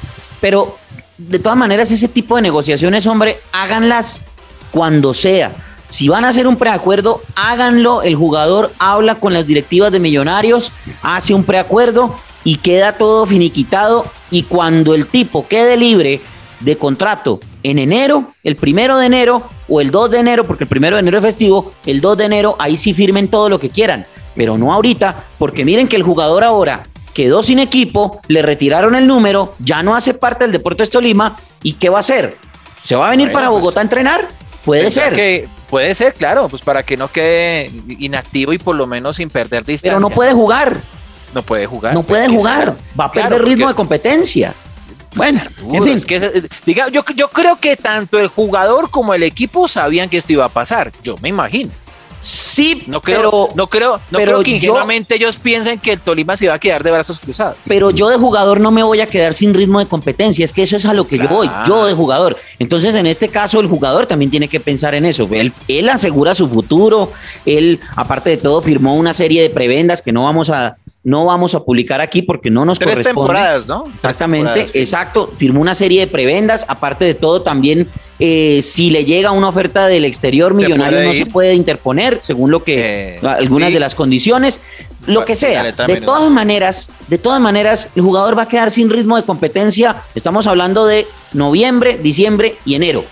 Pero 0.42 0.78
de 1.18 1.40
todas 1.40 1.58
maneras, 1.58 1.92
ese 1.92 2.08
tipo 2.08 2.36
de 2.36 2.42
negociaciones, 2.42 3.08
hombre, 3.08 3.40
háganlas 3.54 4.24
cuando 4.72 5.14
sea. 5.14 5.54
Si 5.90 6.10
van 6.10 6.26
a 6.26 6.30
hacer 6.30 6.48
un 6.48 6.58
preacuerdo, 6.58 7.22
háganlo. 7.36 8.02
El 8.02 8.16
jugador 8.16 8.74
habla 8.78 9.16
con 9.16 9.34
las 9.34 9.48
directivas 9.48 9.92
de 9.92 10.00
Millonarios, 10.00 10.72
hace 11.02 11.34
un 11.34 11.44
preacuerdo 11.44 12.16
y 12.44 12.58
queda 12.58 12.98
todo 12.98 13.26
finiquitado. 13.26 14.06
Y 14.30 14.44
cuando 14.44 14.94
el 14.94 15.08
tipo 15.08 15.48
quede 15.48 15.78
libre 15.78 16.22
de 16.60 16.78
contrato 16.78 17.40
en 17.70 17.80
enero, 17.80 18.32
el 18.44 18.56
primero 18.56 18.98
de 18.98 19.08
enero 19.08 19.44
o 19.68 19.82
el 19.82 19.92
2 19.92 20.12
de 20.12 20.20
enero, 20.20 20.46
porque 20.46 20.64
el 20.64 20.70
primero 20.70 20.96
de 20.96 21.02
enero 21.02 21.18
es 21.18 21.24
festivo, 21.24 21.72
el 21.86 22.00
2 22.00 22.18
de 22.18 22.26
enero, 22.26 22.56
ahí 22.60 22.78
sí 22.78 22.94
firmen 22.94 23.28
todo 23.28 23.50
lo 23.50 23.60
que 23.60 23.70
quieran, 23.70 24.06
pero 24.36 24.58
no 24.58 24.74
ahorita, 24.74 25.26
porque 25.38 25.66
miren 25.66 25.88
que 25.88 25.98
el 25.98 26.04
jugador 26.04 26.44
ahora 26.44 26.84
quedó 27.14 27.44
sin 27.44 27.60
equipo, 27.60 28.22
le 28.28 28.42
retiraron 28.42 28.96
el 28.96 29.06
número, 29.06 29.54
ya 29.60 29.84
no 29.84 29.96
hace 29.96 30.14
parte 30.14 30.46
del 30.46 30.54
Deportes 30.54 30.90
Tolima, 30.90 31.36
¿y 31.62 31.74
qué 31.74 31.90
va 31.90 31.98
a 31.98 32.00
hacer? 32.02 32.38
¿Se 32.84 32.96
va 32.96 33.08
a 33.08 33.10
venir 33.10 33.32
para 33.34 33.50
pues, 33.50 33.60
Bogotá 33.60 33.82
a 33.82 33.84
entrenar? 33.84 34.28
Puede 34.64 34.90
ser. 34.90 35.14
Que 35.14 35.48
puede 35.70 35.94
ser, 35.96 36.14
claro, 36.14 36.48
pues 36.48 36.62
para 36.62 36.84
que 36.84 36.96
no 36.96 37.10
quede 37.10 37.70
inactivo 38.00 38.54
y 38.54 38.60
por 38.60 38.76
lo 38.76 38.88
menos 38.88 39.18
sin 39.18 39.30
perder 39.30 39.66
distancia. 39.66 39.92
Pero 39.92 40.00
no 40.00 40.10
puede 40.10 40.32
jugar. 40.32 40.80
No 41.34 41.42
puede 41.42 41.66
jugar. 41.66 41.94
No 41.94 42.04
puede 42.04 42.28
pues, 42.28 42.38
jugar. 42.38 42.76
Va 42.98 43.06
a 43.06 43.12
perder 43.12 43.44
ritmo 43.44 43.68
de 43.68 43.74
competencia. 43.74 44.54
Bueno, 45.18 45.42
en 45.74 45.84
fin. 45.84 46.02
que, 46.04 46.16
eh, 46.18 46.44
diga, 46.66 46.88
yo, 46.90 47.04
yo 47.16 47.30
creo 47.30 47.60
que 47.60 47.76
tanto 47.76 48.20
el 48.20 48.28
jugador 48.28 48.90
como 48.90 49.14
el 49.14 49.24
equipo 49.24 49.68
sabían 49.68 50.10
que 50.10 50.18
esto 50.18 50.34
iba 50.34 50.46
a 50.46 50.50
pasar. 50.50 50.92
Yo 51.04 51.16
me 51.22 51.30
imagino. 51.30 51.72
Sí, 52.20 52.84
no 52.88 53.00
creo, 53.00 53.18
pero, 53.18 53.50
no 53.56 53.68
creo, 53.68 54.00
no 54.10 54.20
creo 54.20 54.42
que 54.42 54.52
ingenuamente 54.52 55.16
ellos 55.16 55.38
piensen 55.38 55.80
que 55.80 55.94
el 55.94 56.00
Tolima 56.00 56.36
se 56.36 56.46
iba 56.46 56.54
a 56.56 56.60
quedar 56.60 56.84
de 56.84 56.92
brazos 56.92 57.20
cruzados. 57.20 57.58
Pero 57.68 57.92
yo 57.92 58.10
de 58.10 58.18
jugador 58.18 58.60
no 58.60 58.72
me 58.72 58.82
voy 58.82 59.02
a 59.02 59.08
quedar 59.08 59.34
sin 59.34 59.54
ritmo 59.54 59.80
de 59.80 59.86
competencia, 59.86 60.44
es 60.44 60.52
que 60.52 60.64
eso 60.64 60.76
es 60.76 60.86
a 60.86 60.94
lo 60.94 61.06
que 61.06 61.18
yo 61.18 61.28
voy, 61.28 61.50
yo 61.68 61.86
de 61.86 61.94
jugador. 61.94 62.38
Entonces, 62.58 62.96
en 62.96 63.06
este 63.06 63.30
caso, 63.30 63.60
el 63.60 63.68
jugador 63.68 64.08
también 64.08 64.32
tiene 64.32 64.48
que 64.48 64.60
pensar 64.60 64.96
en 64.96 65.06
eso. 65.06 65.28
Él, 65.32 65.54
él 65.68 65.90
asegura 65.90 66.34
su 66.34 66.50
futuro, 66.50 67.12
él, 67.46 67.80
aparte 67.96 68.32
de 68.32 68.38
todo, 68.38 68.62
firmó 68.62 68.96
una 68.96 69.14
serie 69.14 69.42
de 69.44 69.50
prebendas 69.52 70.02
que 70.02 70.12
no 70.12 70.24
vamos 70.24 70.50
a, 70.50 70.78
no 71.08 71.24
vamos 71.24 71.56
a 71.56 71.64
publicar 71.64 72.02
aquí 72.02 72.22
porque 72.22 72.50
no 72.50 72.66
nos 72.66 72.80
Tres 72.80 73.02
temporadas, 73.02 73.66
¿no? 73.66 73.86
Exactamente, 73.96 74.68
exacto. 74.74 75.32
Firmó 75.38 75.62
una 75.62 75.74
serie 75.74 76.02
de 76.02 76.08
prebendas. 76.08 76.66
Aparte 76.68 77.06
de 77.06 77.14
todo, 77.14 77.44
también 77.44 77.88
eh, 78.20 78.60
si 78.62 78.90
le 78.90 79.06
llega 79.06 79.32
una 79.32 79.48
oferta 79.48 79.88
del 79.88 80.04
exterior, 80.04 80.54
Millonario 80.54 81.02
no 81.04 81.14
se 81.14 81.26
puede 81.26 81.54
interponer, 81.54 82.22
según 82.22 82.52
lo 82.52 82.62
que 82.62 83.16
eh, 83.16 83.20
algunas 83.26 83.72
de 83.72 83.80
las 83.80 83.96
condiciones. 83.96 84.60
Lo 85.06 85.24
que 85.24 85.36
sea. 85.36 85.64
De 85.64 86.02
todas 86.02 86.30
maneras, 86.30 86.90
de 87.08 87.18
todas 87.18 87.40
maneras, 87.40 87.88
el 87.96 88.02
jugador 88.02 88.38
va 88.38 88.44
a 88.44 88.48
quedar 88.50 88.70
sin 88.70 88.90
ritmo 88.90 89.16
de 89.16 89.24
competencia. 89.24 89.96
Estamos 90.14 90.46
hablando 90.46 90.86
de 90.86 91.08
noviembre, 91.32 91.98
diciembre 91.98 92.58
y 92.66 92.76
enero. 92.76 93.06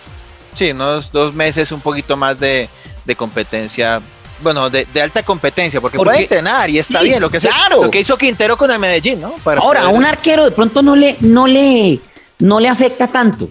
Sí, 0.54 0.72
unos 0.72 1.14
dos 1.14 1.34
meses, 1.34 1.72
un 1.72 1.80
poquito 1.80 2.18
más 2.18 2.42
de, 2.42 2.68
de 3.06 3.16
competencia 3.16 4.02
bueno, 4.42 4.70
de, 4.70 4.86
alta 5.02 5.24
competencia, 5.24 5.80
porque, 5.82 5.98
puede 5.98 6.24
entrenar 6.24 6.70
y 6.70 6.80
está 6.80 7.02
bien, 7.02 7.22
lo 7.22 7.30
que, 7.30 7.40
claro. 7.40 7.84
lo 7.84 7.92
que 7.92 8.00
hizo 8.00 8.18
Quintero 8.18 8.58
con 8.58 8.70
el 8.70 8.80
Medellín, 8.80 9.22
¿no? 9.22 9.36
Ahora, 9.46 9.84
a 9.84 9.88
un 9.90 10.06
arquero 10.06 10.46
de 10.46 10.52
pronto 10.52 10.82
no 10.82 10.96
le, 10.96 11.18
no 11.22 11.48
le, 11.48 12.00
no 12.40 12.60
le 12.60 12.70
afecta 12.70 13.08
tanto. 13.08 13.50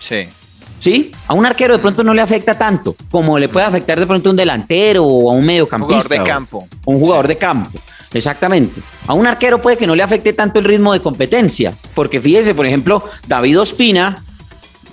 Sí. 0.00 0.28
¿Sí? 0.78 1.10
A 1.26 1.34
un 1.34 1.46
arquero 1.46 1.74
de 1.74 1.80
pronto 1.80 2.04
no 2.04 2.12
le 2.14 2.22
afecta 2.22 2.56
tanto 2.56 2.94
como 3.10 3.38
le 3.38 3.48
puede 3.48 3.66
afectar 3.66 3.98
de 3.98 4.06
pronto 4.06 4.28
a 4.28 4.30
un 4.30 4.36
delantero 4.36 5.04
o 5.04 5.30
a 5.30 5.34
un 5.34 5.44
mediocampista. 5.44 5.96
Un 5.96 6.02
jugador 6.02 6.18
de 6.18 6.32
campo. 6.32 6.68
un 6.84 7.00
jugador 7.00 7.28
de 7.28 7.38
campo. 7.38 7.78
Exactamente. 8.12 8.80
A 9.06 9.14
un 9.14 9.26
arquero 9.26 9.60
puede 9.60 9.76
que 9.76 9.86
no 9.86 9.94
le 9.94 10.02
afecte 10.02 10.32
tanto 10.32 10.58
el 10.58 10.64
ritmo 10.64 10.92
de 10.92 11.00
competencia, 11.00 11.74
porque 11.94 12.20
fíjese, 12.20 12.54
por 12.54 12.66
ejemplo, 12.66 13.02
David 13.26 13.60
Ospina 13.60 14.22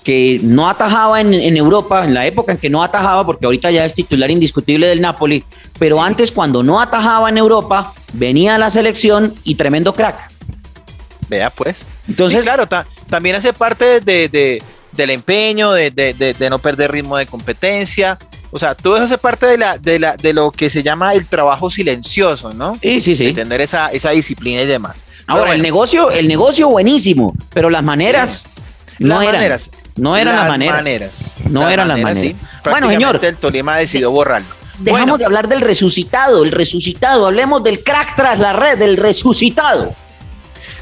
que 0.03 0.39
no 0.43 0.67
atajaba 0.69 1.21
en, 1.21 1.57
Europa, 1.57 2.03
en 2.03 2.13
la 2.13 2.25
época 2.25 2.51
en 2.51 2.57
que 2.57 2.69
no 2.69 2.83
atajaba, 2.83 3.25
porque 3.25 3.45
ahorita 3.45 3.71
ya 3.71 3.85
es 3.85 3.93
titular 3.93 4.29
indiscutible 4.29 4.87
del 4.87 5.01
Napoli, 5.01 5.43
pero 5.79 6.01
antes 6.01 6.31
cuando 6.31 6.61
no 6.61 6.81
atajaba 6.81 7.29
en 7.29 7.37
Europa, 7.37 7.93
venía 8.11 8.55
a 8.55 8.57
la 8.57 8.69
selección 8.69 9.33
y 9.43 9.55
tremendo 9.55 9.93
crack. 9.93 10.29
Vea 11.29 11.49
pues. 11.49 11.85
Entonces, 12.07 12.43
claro, 12.43 12.67
también 13.09 13.37
hace 13.37 13.53
parte 13.53 14.01
de, 14.01 14.61
del 14.91 15.09
empeño, 15.09 15.71
de, 15.71 16.47
no 16.49 16.59
perder 16.59 16.91
ritmo 16.91 17.17
de 17.17 17.25
competencia. 17.25 18.17
O 18.51 18.59
sea, 18.59 18.75
todo 18.75 18.97
eso 18.97 19.05
hace 19.05 19.17
parte 19.17 19.47
de, 19.47 19.57
la, 19.57 19.77
de, 19.79 19.97
la, 19.97 20.15
de 20.15 20.31
lo 20.31 20.51
que 20.51 20.69
se 20.69 20.83
llama 20.83 21.13
el 21.13 21.25
trabajo 21.25 21.71
silencioso, 21.71 22.53
¿no? 22.53 22.77
Sí, 22.83 23.01
sí, 23.01 23.15
sí. 23.15 23.25
De 23.27 23.33
tener 23.33 23.61
esa, 23.61 23.87
esa 23.87 24.11
disciplina 24.11 24.61
y 24.61 24.67
demás. 24.67 25.05
Ahora, 25.25 25.55
el 25.55 25.61
negocio, 25.61 26.11
el 26.11 26.27
negocio 26.27 26.69
buenísimo, 26.69 27.33
pero 27.53 27.69
las 27.69 27.81
maneras 27.83 28.47
no 28.99 29.21
eran. 29.21 29.35
Maneras. 29.35 29.71
No 29.95 30.17
eran 30.17 30.36
las, 30.36 30.47
maneras. 30.47 31.36
No 31.49 31.69
eran 31.69 31.88
las 31.88 31.99
maneras. 31.99 32.36
bueno, 32.63 32.89
señor. 32.89 33.19
El 33.23 33.38
Tolima 33.38 33.77
decidió 33.77 34.12
borrarlo. 34.12 34.47
Dejamos 34.79 35.19
de 35.19 35.25
hablar 35.25 35.47
del 35.47 35.62
resucitado, 35.62 36.43
el 36.43 36.51
resucitado. 36.51 37.27
Hablemos 37.27 37.63
del 37.63 37.84
crack 37.84 38.15
tras 38.15 38.39
la 38.39 38.53
red, 38.53 38.77
del 38.77 38.97
resucitado. 38.97 39.95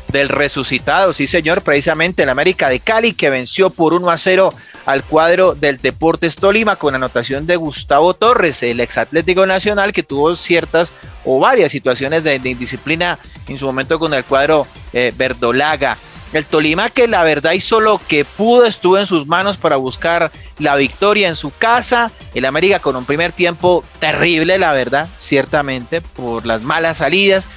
Del 0.07 0.29
resucitado, 0.29 1.13
sí, 1.13 1.27
señor. 1.27 1.61
Precisamente 1.61 2.23
el 2.23 2.29
América 2.29 2.69
de 2.69 2.79
Cali, 2.79 3.13
que 3.13 3.29
venció 3.29 3.69
por 3.69 3.93
1 3.93 4.09
a 4.09 4.17
0 4.17 4.53
al 4.85 5.03
cuadro 5.03 5.55
del 5.55 5.77
Deportes 5.77 6.35
Tolima 6.35 6.75
con 6.75 6.95
anotación 6.95 7.45
de 7.45 7.55
Gustavo 7.55 8.13
Torres, 8.13 8.63
el 8.63 8.79
ex 8.79 8.97
Atlético 8.97 9.45
Nacional, 9.45 9.93
que 9.93 10.03
tuvo 10.03 10.35
ciertas 10.35 10.91
o 11.23 11.39
varias 11.39 11.71
situaciones 11.71 12.23
de, 12.23 12.35
indisciplina 12.35 13.19
en 13.47 13.57
su 13.59 13.65
momento 13.65 13.99
con 13.99 14.13
el 14.13 14.23
cuadro 14.23 14.65
eh, 14.93 15.13
verdolaga. 15.15 15.97
El 16.33 16.45
Tolima 16.45 16.89
que 16.89 17.07
la 17.07 17.23
verdad 17.23 17.51
hizo 17.51 17.81
lo 17.81 17.99
que 18.07 18.25
pudo, 18.25 18.65
estuvo 18.65 18.97
en 18.97 19.05
sus 19.05 19.27
manos 19.27 19.57
para 19.57 19.75
buscar 19.75 20.31
la 20.59 20.75
victoria 20.75 21.27
en 21.27 21.35
su 21.35 21.51
casa. 21.51 22.11
El 22.33 22.45
América 22.45 22.79
con 22.79 22.95
un 22.95 23.05
primer 23.05 23.31
tiempo 23.31 23.83
terrible, 23.99 24.57
la 24.57 24.71
verdad, 24.71 25.09
ciertamente, 25.17 26.01
por 26.01 26.45
las 26.45 26.61
malas 26.61 26.97
salidas. 26.97 27.47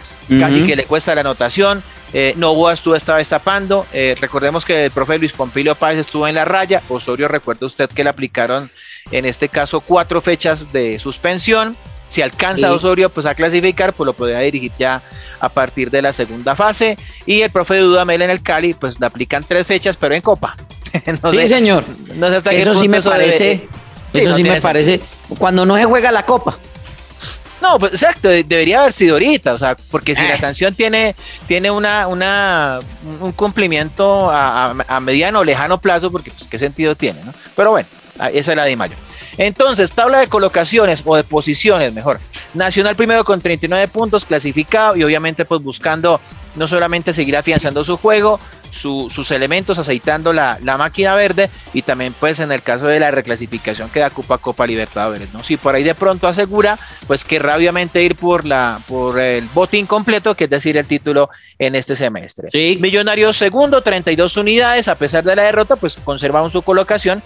Casi 0.40 0.62
que 0.62 0.74
le 0.74 0.86
cuesta 0.86 1.14
la 1.14 1.20
anotación. 1.20 1.82
Eh, 2.14 2.32
Novoa 2.36 2.72
estuvo 2.72 2.96
esta 2.96 3.16
vez 3.16 3.28
tapando. 3.28 3.86
Eh, 3.92 4.16
recordemos 4.20 4.64
que 4.64 4.86
el 4.86 4.90
profe 4.90 5.18
Luis 5.18 5.32
Pompilio 5.32 5.74
Páez 5.74 5.98
estuvo 5.98 6.26
en 6.26 6.34
la 6.34 6.44
raya. 6.44 6.80
Osorio, 6.88 7.28
recuerda 7.28 7.66
usted 7.66 7.90
que 7.90 8.04
le 8.04 8.10
aplicaron 8.10 8.70
en 9.10 9.26
este 9.26 9.48
caso 9.48 9.80
cuatro 9.80 10.20
fechas 10.22 10.72
de 10.72 10.98
suspensión. 10.98 11.76
Si 12.14 12.22
alcanza 12.22 12.72
Osorio 12.72 13.10
pues 13.10 13.26
a 13.26 13.34
clasificar, 13.34 13.92
pues 13.92 14.06
lo 14.06 14.12
podría 14.12 14.38
dirigir 14.38 14.70
ya 14.78 15.02
a 15.40 15.48
partir 15.48 15.90
de 15.90 16.00
la 16.00 16.12
segunda 16.12 16.54
fase. 16.54 16.96
Y 17.26 17.40
el 17.40 17.50
profe 17.50 17.74
de 17.74 17.80
Dudamel 17.80 18.22
en 18.22 18.30
el 18.30 18.40
Cali, 18.40 18.72
pues 18.72 19.00
le 19.00 19.06
aplican 19.06 19.42
tres 19.42 19.66
fechas, 19.66 19.96
pero 19.96 20.14
en 20.14 20.20
Copa. 20.20 20.54
sí, 21.32 21.48
señor. 21.48 21.84
No 22.14 22.30
sé 22.30 22.36
hasta 22.36 22.52
eso 22.52 22.80
sí 22.80 22.86
me 22.86 23.02
parece. 23.02 23.66
eso 24.12 24.36
sí 24.36 24.44
me 24.44 24.60
parece. 24.60 25.00
Cuando 25.40 25.66
no 25.66 25.76
se 25.76 25.86
juega 25.86 26.12
la 26.12 26.24
Copa. 26.24 26.56
No, 27.60 27.80
pues 27.80 27.94
exacto, 27.94 28.28
debería 28.28 28.82
haber 28.82 28.92
sido 28.92 29.14
ahorita, 29.14 29.54
o 29.54 29.58
sea, 29.58 29.76
porque 29.90 30.14
si 30.14 30.22
la 30.22 30.34
eh. 30.34 30.38
sanción 30.38 30.72
tiene, 30.72 31.16
tiene 31.48 31.70
una, 31.70 32.06
una, 32.06 32.78
un 33.20 33.32
cumplimiento 33.32 34.30
a, 34.30 34.70
a, 34.86 35.00
mediano 35.00 35.40
o 35.40 35.44
lejano 35.44 35.80
plazo, 35.80 36.12
porque 36.12 36.30
pues 36.30 36.46
qué 36.46 36.60
sentido 36.60 36.94
tiene, 36.94 37.24
¿no? 37.24 37.34
Pero 37.56 37.70
bueno, 37.72 37.88
esa 38.32 38.52
es 38.52 38.56
la 38.56 38.64
de 38.66 38.76
mayo. 38.76 38.94
Entonces, 39.38 39.92
tabla 39.92 40.20
de 40.20 40.26
colocaciones 40.28 41.02
o 41.04 41.16
de 41.16 41.24
posiciones, 41.24 41.92
mejor. 41.92 42.20
Nacional 42.54 42.96
primero 42.96 43.24
con 43.24 43.40
39 43.40 43.88
puntos, 43.88 44.24
clasificado 44.24 44.96
y 44.96 45.04
obviamente 45.04 45.44
pues 45.44 45.62
buscando 45.62 46.20
no 46.54 46.68
solamente 46.68 47.12
seguir 47.12 47.36
afianzando 47.36 47.82
su 47.82 47.96
juego, 47.96 48.38
sus 48.74 49.30
elementos, 49.30 49.78
aceitando 49.78 50.32
la, 50.32 50.58
máquina 50.78 51.14
verde 51.14 51.48
y 51.72 51.82
también 51.82 52.12
pues 52.18 52.40
en 52.40 52.50
el 52.50 52.62
caso 52.62 52.86
de 52.86 52.98
la 52.98 53.10
reclasificación 53.10 53.88
que 53.90 54.00
da 54.00 54.10
Copa 54.10 54.38
Copa 54.38 54.66
Libertadores, 54.66 55.32
¿no? 55.32 55.44
Si 55.44 55.56
por 55.56 55.74
ahí 55.74 55.84
de 55.84 55.94
pronto 55.94 56.26
asegura, 56.26 56.78
pues 57.06 57.24
que 57.24 57.38
obviamente 57.38 58.02
ir 58.02 58.16
por, 58.16 58.44
la, 58.44 58.80
por 58.88 59.20
el 59.20 59.46
botín 59.54 59.86
completo, 59.86 60.34
que 60.34 60.44
es 60.44 60.50
decir, 60.50 60.76
el 60.76 60.86
título 60.86 61.30
en 61.58 61.76
este 61.76 61.94
semestre. 61.94 62.48
Sí. 62.50 62.78
Millonarios 62.80 63.36
segundo, 63.36 63.80
32 63.80 64.36
unidades, 64.36 64.88
a 64.88 64.96
pesar 64.96 65.22
de 65.22 65.36
la 65.36 65.44
derrota, 65.44 65.76
pues 65.76 65.96
conservaron 65.96 66.50
su 66.50 66.62
colocación 66.62 67.22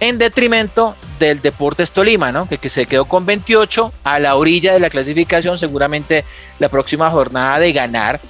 en 0.00 0.18
detrimento 0.18 0.96
del 1.18 1.40
Deportes 1.42 1.92
Tolima, 1.92 2.32
¿no? 2.32 2.48
Que, 2.48 2.58
que, 2.58 2.68
se 2.68 2.86
quedó 2.86 3.04
con 3.04 3.26
28 3.26 3.92
a 4.04 4.18
la 4.18 4.36
orilla 4.36 4.72
de 4.72 4.80
la 4.80 4.90
clasificación, 4.90 5.58
seguramente 5.58 6.24
la 6.58 6.68
próxima 6.68 7.10
jornada 7.10 7.58
de 7.58 7.72
ganar, 7.72 8.20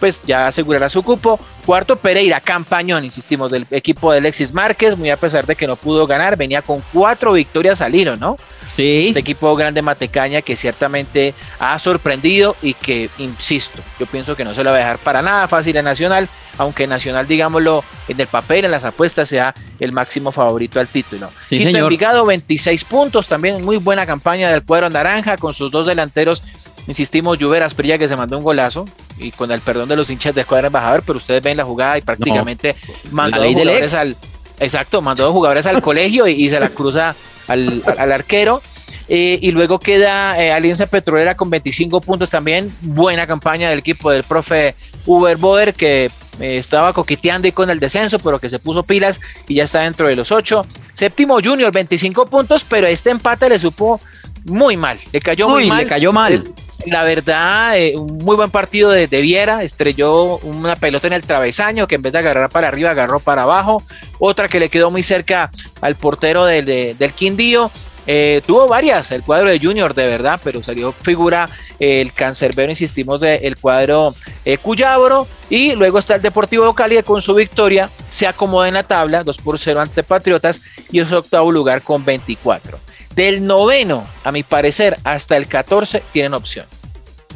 pues 0.00 0.20
ya 0.26 0.48
asegurará 0.48 0.88
su 0.88 1.02
cupo. 1.02 1.38
Cuarto, 1.64 1.96
Pereira, 1.96 2.40
campañón, 2.40 3.04
insistimos, 3.04 3.52
del 3.52 3.66
equipo 3.70 4.10
de 4.10 4.18
Alexis 4.18 4.52
Márquez, 4.52 4.96
muy 4.96 5.10
a 5.10 5.16
pesar 5.16 5.46
de 5.46 5.54
que 5.54 5.66
no 5.66 5.76
pudo 5.76 6.06
ganar, 6.06 6.36
venía 6.36 6.62
con 6.62 6.82
cuatro 6.92 7.34
victorias 7.34 7.80
al 7.80 7.94
hilo, 7.94 8.16
¿no? 8.16 8.36
Sí. 8.76 9.08
Este 9.08 9.20
equipo 9.20 9.54
grande 9.56 9.82
Matecaña 9.82 10.42
que 10.42 10.56
ciertamente 10.56 11.34
ha 11.58 11.78
sorprendido 11.78 12.56
y 12.62 12.74
que, 12.74 13.10
insisto, 13.18 13.80
yo 13.98 14.06
pienso 14.06 14.36
que 14.36 14.44
no 14.44 14.54
se 14.54 14.64
lo 14.64 14.70
va 14.70 14.76
a 14.76 14.78
dejar 14.78 14.98
para 14.98 15.22
nada 15.22 15.48
fácil 15.48 15.76
a 15.78 15.82
Nacional, 15.82 16.28
aunque 16.56 16.86
Nacional, 16.86 17.26
digámoslo, 17.26 17.84
en 18.08 18.20
el 18.20 18.26
papel, 18.26 18.64
en 18.64 18.70
las 18.70 18.84
apuestas, 18.84 19.28
sea 19.28 19.54
el 19.78 19.92
máximo 19.92 20.32
favorito 20.32 20.80
al 20.80 20.88
título. 20.88 21.30
Sí, 21.48 21.58
Quinto 21.58 21.78
Envigado, 21.78 22.24
26 22.24 22.84
puntos, 22.84 23.28
también 23.28 23.64
muy 23.64 23.76
buena 23.76 24.06
campaña 24.06 24.50
del 24.50 24.62
cuadro 24.62 24.88
naranja 24.88 25.36
con 25.36 25.52
sus 25.52 25.70
dos 25.70 25.86
delanteros 25.86 26.42
Insistimos, 26.86 27.38
Juver 27.38 27.62
Asprilla 27.62 27.98
que 27.98 28.08
se 28.08 28.16
mandó 28.16 28.36
un 28.36 28.44
golazo 28.44 28.84
y 29.18 29.30
con 29.30 29.50
el 29.50 29.60
perdón 29.60 29.88
de 29.88 29.96
los 29.96 30.10
hinchas 30.10 30.34
de 30.34 30.40
escuadra 30.40 30.68
embajador, 30.68 31.02
pero 31.06 31.18
ustedes 31.18 31.42
ven 31.42 31.56
la 31.56 31.64
jugada 31.64 31.98
y 31.98 32.02
prácticamente 32.02 32.74
mandó 33.10 33.40
dos 33.40 33.52
jugadores 33.52 33.94
al 33.94 34.16
exacto, 34.58 35.00
mandó 35.00 35.24
dos 35.24 35.32
jugadores 35.32 35.66
al 35.66 35.82
colegio 35.82 36.26
y, 36.26 36.48
se 36.48 36.58
la 36.58 36.68
cruza 36.70 37.14
al, 37.50 38.12
arquero. 38.12 38.62
Eh, 39.08 39.40
y 39.42 39.50
luego 39.50 39.80
queda 39.80 40.40
eh, 40.40 40.52
Alianza 40.52 40.86
Petrolera 40.86 41.34
con 41.34 41.50
25 41.50 42.00
puntos 42.00 42.30
también. 42.30 42.72
Buena 42.80 43.26
campaña 43.26 43.68
del 43.68 43.80
equipo 43.80 44.10
del 44.10 44.22
profe 44.22 44.76
Uber 45.04 45.36
Boder 45.36 45.74
que 45.74 46.04
eh, 46.38 46.56
estaba 46.58 46.92
coqueteando 46.92 47.48
y 47.48 47.52
con 47.52 47.70
el 47.70 47.80
descenso, 47.80 48.20
pero 48.20 48.38
que 48.38 48.48
se 48.48 48.60
puso 48.60 48.84
pilas 48.84 49.20
y 49.48 49.56
ya 49.56 49.64
está 49.64 49.80
dentro 49.80 50.06
de 50.06 50.14
los 50.14 50.30
8. 50.30 50.62
Séptimo 50.92 51.40
Junior, 51.42 51.72
25 51.72 52.26
puntos, 52.26 52.64
pero 52.68 52.86
este 52.86 53.10
empate 53.10 53.48
le 53.48 53.58
supo 53.58 54.00
muy 54.44 54.76
mal. 54.76 54.96
Le 55.12 55.20
cayó 55.20 55.48
muy, 55.48 55.66
mal. 55.66 55.78
Le 55.78 55.86
cayó 55.86 56.12
mal 56.12 56.44
la 56.86 57.04
verdad, 57.04 57.74
un 57.94 58.18
muy 58.18 58.36
buen 58.36 58.50
partido 58.50 58.90
de, 58.90 59.06
Viera, 59.06 59.62
estrelló 59.62 60.38
una 60.38 60.76
pelota 60.76 61.06
en 61.06 61.12
el 61.12 61.22
travesaño 61.22 61.86
que 61.86 61.96
en 61.96 62.02
vez 62.02 62.12
de 62.12 62.20
agarrar 62.20 62.50
para 62.50 62.68
arriba 62.68 62.90
agarró 62.90 63.20
para 63.20 63.42
abajo, 63.42 63.82
otra 64.20 64.46
que 64.46 64.60
le 64.60 64.68
quedó 64.68 64.92
muy 64.92 65.02
cerca 65.02 65.50
al 65.80 65.96
portero 65.96 66.44
del, 66.44 66.64
del 66.96 67.12
Quindío. 67.12 67.72
Eh, 68.06 68.40
tuvo 68.46 68.68
varias 68.68 69.10
el 69.10 69.22
cuadro 69.22 69.50
de 69.50 69.58
Junior, 69.58 69.94
de 69.94 70.06
verdad, 70.06 70.40
pero 70.42 70.62
salió 70.62 70.92
figura 70.92 71.48
eh, 71.78 72.00
el 72.00 72.12
cancerbero, 72.12 72.70
insistimos, 72.70 73.20
del 73.20 73.56
cuadro 73.58 74.14
Cuyabro. 74.62 75.26
Y 75.48 75.72
luego 75.74 75.98
está 75.98 76.14
el 76.14 76.22
Deportivo 76.22 76.72
Cali 76.74 77.02
con 77.02 77.20
su 77.20 77.34
victoria 77.34 77.90
se 78.10 78.26
acomoda 78.26 78.68
en 78.68 78.74
la 78.74 78.82
tabla, 78.82 79.24
2 79.24 79.38
por 79.38 79.58
0 79.58 79.80
ante 79.80 80.02
Patriotas 80.02 80.60
y 80.90 81.00
es 81.00 81.10
octavo 81.12 81.50
lugar 81.50 81.82
con 81.82 82.04
24. 82.04 82.78
Del 83.14 83.44
noveno, 83.44 84.06
a 84.24 84.32
mi 84.32 84.42
parecer, 84.42 84.98
hasta 85.04 85.36
el 85.36 85.46
14 85.46 86.02
tienen 86.12 86.34
opción. 86.34 86.66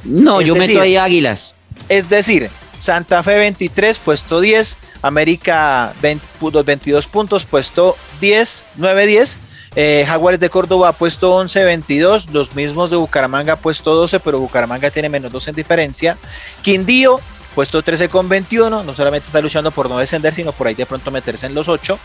No, 0.04 0.40
yo 0.40 0.54
meto 0.54 0.80
ahí 0.80 0.96
Águilas. 0.96 1.54
Es 1.88 2.08
decir, 2.08 2.50
Santa 2.78 3.22
Fe 3.22 3.38
23, 3.38 3.98
puesto 3.98 4.40
10, 4.40 4.76
América 5.02 5.92
22 6.00 7.06
puntos, 7.06 7.44
puesto 7.44 7.96
10, 8.20 8.66
9-10. 8.78 9.36
Eh, 9.76 10.04
Jaguares 10.06 10.38
de 10.38 10.50
Córdoba 10.50 10.92
puesto 10.92 11.34
11, 11.34 11.64
22. 11.64 12.30
Los 12.30 12.54
mismos 12.54 12.90
de 12.90 12.96
Bucaramanga 12.96 13.56
puesto 13.56 13.94
12, 13.94 14.20
pero 14.20 14.38
Bucaramanga 14.38 14.90
tiene 14.90 15.08
menos 15.08 15.32
2 15.32 15.48
en 15.48 15.54
diferencia. 15.54 16.18
Quindío 16.62 17.20
puesto 17.54 17.82
13 17.82 18.08
con 18.08 18.28
21. 18.28 18.84
No 18.84 18.94
solamente 18.94 19.26
está 19.26 19.40
luchando 19.40 19.70
por 19.70 19.88
no 19.88 19.98
descender, 19.98 20.34
sino 20.34 20.52
por 20.52 20.66
ahí 20.66 20.74
de 20.74 20.86
pronto 20.86 21.10
meterse 21.10 21.46
en 21.46 21.54
los 21.54 21.68
8. 21.68 21.98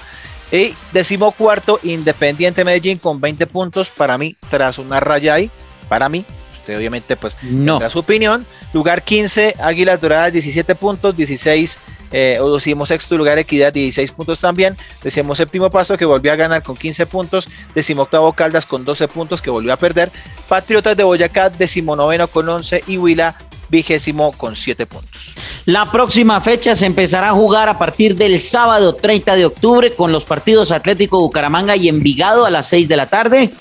Y 0.51 0.73
decimocuarto, 0.91 1.79
Independiente 1.83 2.65
Medellín 2.65 2.97
con 2.97 3.21
20 3.21 3.45
puntos. 3.47 3.89
Para 3.89 4.17
mí, 4.17 4.35
tras 4.49 4.79
una 4.79 4.99
raya 4.99 5.35
ahí, 5.35 5.51
para 5.87 6.09
mí, 6.09 6.25
usted 6.53 6.75
obviamente 6.75 7.15
pues 7.15 7.35
no. 7.43 7.73
tendrá 7.73 7.89
su 7.89 7.99
opinión. 7.99 8.45
Lugar 8.73 9.03
15, 9.03 9.55
Águilas 9.59 9.99
Doradas 9.99 10.33
17 10.33 10.75
puntos, 10.75 11.15
16 11.15 11.77
eh, 12.11 12.39
o 12.41 12.55
decimos 12.55 12.89
sexto 12.89 13.17
lugar 13.17 13.37
Equidad 13.37 13.71
16 13.71 14.11
puntos 14.11 14.41
también, 14.41 14.75
decimos 15.03 15.37
séptimo 15.37 15.69
paso 15.69 15.95
que 15.95 16.05
volvió 16.05 16.31
a 16.31 16.35
ganar 16.35 16.63
con 16.63 16.75
15 16.75 17.05
puntos, 17.05 17.47
decimos 17.75 18.05
octavo 18.05 18.33
Caldas 18.33 18.65
con 18.65 18.83
12 18.83 19.07
puntos 19.07 19.41
que 19.41 19.51
volvió 19.51 19.71
a 19.73 19.77
perder, 19.77 20.11
Patriotas 20.47 20.97
de 20.97 21.03
Boyacá 21.03 21.49
decimonoveno 21.49 22.27
con 22.27 22.49
11 22.49 22.83
y 22.87 22.97
Huila 22.97 23.35
vigésimo 23.69 24.31
con 24.31 24.55
7 24.55 24.85
puntos. 24.87 25.35
La 25.65 25.91
próxima 25.91 26.41
fecha 26.41 26.73
se 26.75 26.87
empezará 26.87 27.29
a 27.29 27.33
jugar 27.33 27.69
a 27.69 27.77
partir 27.77 28.15
del 28.15 28.41
sábado 28.41 28.95
30 28.95 29.35
de 29.35 29.45
octubre 29.45 29.93
con 29.93 30.11
los 30.11 30.25
partidos 30.25 30.71
Atlético 30.71 31.19
Bucaramanga 31.19 31.75
y 31.75 31.87
Envigado 31.87 32.45
a 32.45 32.49
las 32.49 32.67
6 32.69 32.87
de 32.87 32.97
la 32.97 33.05
tarde. 33.05 33.51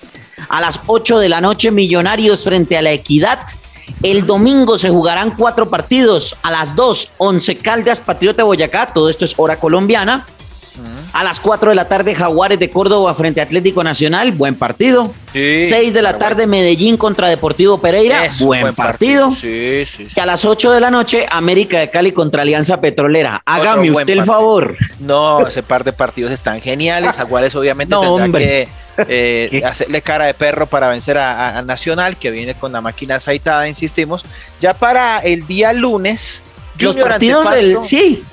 A 0.49 0.61
las 0.63 0.81
8 0.87 1.19
de 1.19 1.29
la 1.29 1.43
noche 1.43 1.71
Millonarios 1.71 2.45
frente 2.45 2.79
a 2.79 2.83
la 2.83 2.93
Equidad. 2.93 3.41
El 4.03 4.27
domingo 4.27 4.79
se 4.79 4.91
jugarán 4.91 5.35
cuatro 5.37 5.69
partidos. 5.69 6.37
A 6.43 6.51
las 6.51 6.77
2, 6.77 7.13
Once 7.19 7.57
Caldas, 7.57 8.01
Patriota 8.01 8.45
Boyacá. 8.45 8.87
Todo 8.87 9.09
esto 9.09 9.25
es 9.25 9.35
hora 9.37 9.59
colombiana. 9.59 10.27
A 11.13 11.25
las 11.25 11.41
4 11.41 11.71
de 11.71 11.75
la 11.75 11.89
tarde, 11.89 12.15
Jaguares 12.15 12.59
de 12.59 12.71
Córdoba 12.71 13.15
frente 13.15 13.41
a 13.41 13.45
Atlético 13.45 13.83
Nacional. 13.83 14.33
Buen 14.33 14.55
partido. 14.55 15.13
6 15.33 15.93
de 15.93 16.03
la 16.03 16.19
tarde, 16.19 16.47
Medellín 16.47 16.97
contra 16.97 17.29
Deportivo 17.29 17.81
Pereira. 17.81 18.31
buen, 18.41 18.75
partido. 18.75 19.31
Sí, 19.31 19.85
sí, 19.87 20.07
y 20.15 20.21
a 20.21 20.27
las 20.27 20.45
8 20.45 20.71
de 20.73 20.81
la 20.81 20.91
noche, 20.91 21.27
América 21.31 21.81
de 21.81 21.91
Cali 21.91 22.13
contra 22.13 22.43
Alianza 22.43 22.81
Petrolera. 22.81 23.43
Hágame 23.45 23.91
usted 23.91 24.11
el 24.11 24.25
favor. 24.25 24.77
No, 25.01 25.47
ese 25.47 25.63
par 25.63 25.85
de 25.85 25.93
partidos 25.93 26.33
están 26.33 26.61
geniales. 26.61 27.17
Jaguares 27.17 27.55
obviamente 27.55 27.95
no, 27.95 28.17
tendrá 28.17 28.41
que 28.41 28.69
eh, 29.09 29.63
hacerle 29.67 30.03
cara 30.03 30.27
de 30.27 30.35
perro 30.35 30.67
para 30.67 30.89
vencer 30.89 31.19
a, 31.19 31.63
Nacional, 31.63 32.17
que 32.17 32.31
viene 32.31 32.55
con 32.55 32.73
la 32.73 32.81
máquina 32.81 33.17
aceitada, 33.17 33.69
insistimos. 33.69 34.25
Ya 34.61 34.75
para 34.75 35.19
el 35.19 35.47
día 35.47 35.73
lunes, 35.73 36.43
los 36.79 36.97
partidos 36.97 37.51
del... 37.51 37.79
Sí, 37.83 38.25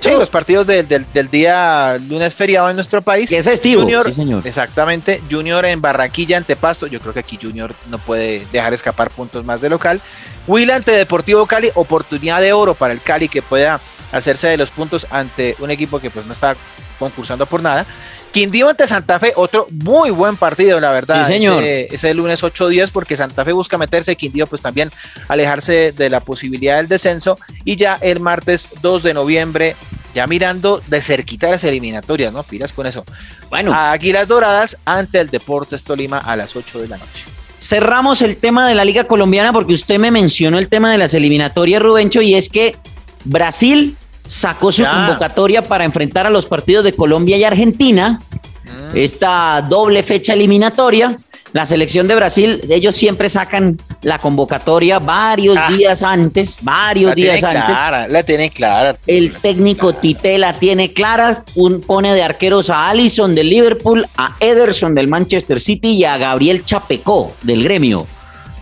Sí, 0.00 0.10
los 0.10 0.28
partidos 0.28 0.66
del, 0.66 1.06
día 1.30 1.98
lunes 1.98 2.34
feriado 2.34 2.68
en 2.68 2.76
nuestro 2.76 3.00
país. 3.00 3.30
es 3.32 3.44
festivo. 3.44 3.82
Junior, 3.82 4.42
Exactamente. 4.44 5.22
Junior 5.30 5.64
en 5.64 5.80
Barranquilla 5.80 6.36
ante 6.36 6.56
Pasto. 6.56 6.86
Yo 6.86 7.00
creo 7.00 7.14
que 7.14 7.20
aquí 7.20 7.38
Junior 7.40 7.72
no 7.88 7.98
puede 7.98 8.46
dejar 8.52 8.74
escapar 8.74 9.10
puntos 9.10 9.44
más 9.44 9.60
de 9.60 9.70
local. 9.70 10.00
Will 10.46 10.70
ante 10.70 10.92
Deportivo 10.92 11.46
Cali. 11.46 11.70
Oportunidad 11.74 12.40
de 12.40 12.52
oro 12.52 12.74
para 12.74 12.92
el 12.92 13.00
Cali 13.00 13.28
que 13.28 13.42
pueda 13.42 13.80
hacerse 14.12 14.48
de 14.48 14.56
los 14.56 14.70
puntos 14.70 15.06
ante 15.10 15.56
un 15.60 15.70
equipo 15.70 15.98
que 15.98 16.10
pues 16.10 16.26
no 16.26 16.32
está 16.32 16.56
concursando 16.98 17.46
por 17.46 17.62
nada. 17.62 17.86
Quindío 18.32 18.68
ante 18.68 18.86
Santa 18.86 19.18
Fe, 19.18 19.32
otro 19.34 19.66
muy 19.70 20.10
buen 20.10 20.36
partido, 20.36 20.80
la 20.80 20.92
verdad. 20.92 21.26
Sí, 21.26 21.32
señor. 21.32 21.62
Ese, 21.64 22.14
lunes 22.14 22.42
8 22.42 22.68
días 22.68 22.90
porque 22.90 23.16
Santa 23.16 23.44
Fe 23.44 23.52
busca 23.52 23.76
meterse, 23.76 24.16
Quindío 24.16 24.46
pues 24.46 24.62
también 24.62 24.90
alejarse 25.28 25.92
de 25.92 26.10
la 26.10 26.20
posibilidad 26.20 26.76
del 26.76 26.88
descenso. 26.88 27.38
Y 27.64 27.76
ya 27.76 27.98
el 28.00 28.20
martes 28.20 28.68
2 28.82 29.02
de 29.02 29.14
noviembre, 29.14 29.76
ya 30.14 30.26
mirando 30.26 30.80
de 30.86 31.02
cerquita 31.02 31.50
las 31.50 31.64
eliminatorias, 31.64 32.32
¿no? 32.32 32.42
Piras 32.42 32.72
con 32.72 32.86
eso. 32.86 33.04
Bueno. 33.48 33.72
Águilas 33.74 34.28
Doradas 34.28 34.76
ante 34.84 35.20
el 35.20 35.30
Deportes 35.30 35.82
Tolima 35.82 36.18
a 36.18 36.36
las 36.36 36.54
8 36.54 36.80
de 36.80 36.88
la 36.88 36.98
noche. 36.98 37.24
Cerramos 37.58 38.22
el 38.22 38.36
tema 38.36 38.66
de 38.66 38.74
la 38.74 38.84
Liga 38.84 39.04
Colombiana 39.04 39.52
porque 39.52 39.74
usted 39.74 39.98
me 39.98 40.10
mencionó 40.10 40.58
el 40.58 40.68
tema 40.68 40.90
de 40.90 40.98
las 40.98 41.12
eliminatorias, 41.14 41.82
Rubencho, 41.82 42.22
y 42.22 42.34
es 42.34 42.48
que 42.48 42.76
Brasil 43.24 43.96
sacó 44.26 44.72
su 44.72 44.84
convocatoria 44.84 45.62
para 45.62 45.84
enfrentar 45.84 46.26
a 46.26 46.30
los 46.30 46.46
partidos 46.46 46.84
de 46.84 46.92
Colombia 46.92 47.36
y 47.36 47.44
Argentina. 47.44 48.20
Mm. 48.64 48.96
Esta 48.96 49.62
doble 49.68 50.02
fecha 50.02 50.32
eliminatoria. 50.34 51.18
La 51.52 51.66
selección 51.66 52.06
de 52.06 52.14
Brasil, 52.14 52.60
ellos 52.68 52.94
siempre 52.94 53.28
sacan 53.28 53.76
la 54.02 54.18
convocatoria 54.18 55.00
varios 55.00 55.56
ah. 55.58 55.68
días 55.68 56.04
antes, 56.04 56.58
varios 56.62 57.12
días 57.16 57.42
antes. 57.42 58.12
la 58.12 58.22
tiene 58.22 58.50
clara. 58.50 58.96
El 59.06 59.32
técnico 59.32 59.92
Tite 59.92 60.38
la 60.38 60.52
tiene 60.52 60.92
clara, 60.92 61.44
un, 61.56 61.80
pone 61.80 62.14
de 62.14 62.22
arqueros 62.22 62.70
a 62.70 62.88
Allison 62.88 63.34
del 63.34 63.50
Liverpool, 63.50 64.06
a 64.16 64.36
Ederson 64.38 64.94
del 64.94 65.08
Manchester 65.08 65.60
City 65.60 65.94
y 65.94 66.04
a 66.04 66.18
Gabriel 66.18 66.64
Chapecó 66.64 67.34
del 67.42 67.64
Gremio. 67.64 68.06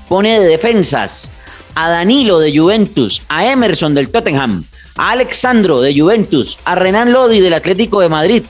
Pone 0.09 0.41
de 0.41 0.47
defensas 0.47 1.33
a 1.75 1.91
Danilo 1.91 2.41
de 2.41 2.59
Juventus, 2.59 3.23
a 3.29 3.47
Emerson 3.47 3.95
del 3.95 4.09
Tottenham, 4.09 4.65
a 4.99 5.13
Alexandro 5.13 5.81
de 5.81 5.99
Juventus, 5.99 6.59
a 6.65 6.75
Renan 6.75 7.13
Lodi 7.13 7.41
del 7.41 7.55
Atlético 7.55 8.01
de 8.01 8.09
Madrid, 8.09 8.43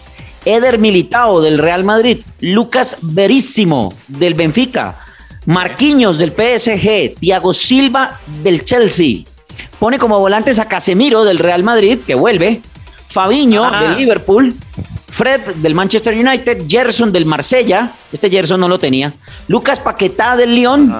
Eder 0.45 0.79
Militao 0.79 1.41
del 1.41 1.59
Real 1.59 1.85
Madrid, 1.85 2.19
Lucas 2.41 2.97
Verísimo 3.03 3.95
del 4.09 4.35
Benfica, 4.35 4.99
Marquinhos 5.47 6.19
del 6.19 6.33
PSG, 6.33 7.15
Thiago 7.21 7.55
Silva 7.55 8.19
del 8.43 8.65
Chelsea. 8.65 9.25
Pone 9.79 9.99
como 9.99 10.19
volantes 10.19 10.59
a 10.59 10.67
Casemiro 10.67 11.25
del 11.25 11.39
Real 11.39 11.63
Madrid, 11.63 11.99
que 12.07 12.15
vuelve, 12.15 12.63
Fabiño 13.09 13.71
del 13.71 13.97
Liverpool, 13.97 14.55
Fred 15.07 15.41
del 15.57 15.75
Manchester 15.75 16.15
United, 16.15 16.65
Gerson 16.69 17.13
del 17.13 17.27
Marsella, 17.27 17.93
este 18.13 18.31
Gerson 18.31 18.61
no 18.61 18.69
lo 18.69 18.79
tenía, 18.79 19.17
Lucas 19.49 19.81
Paquetá 19.81 20.37
del 20.37 20.55
Lyon 20.55 20.95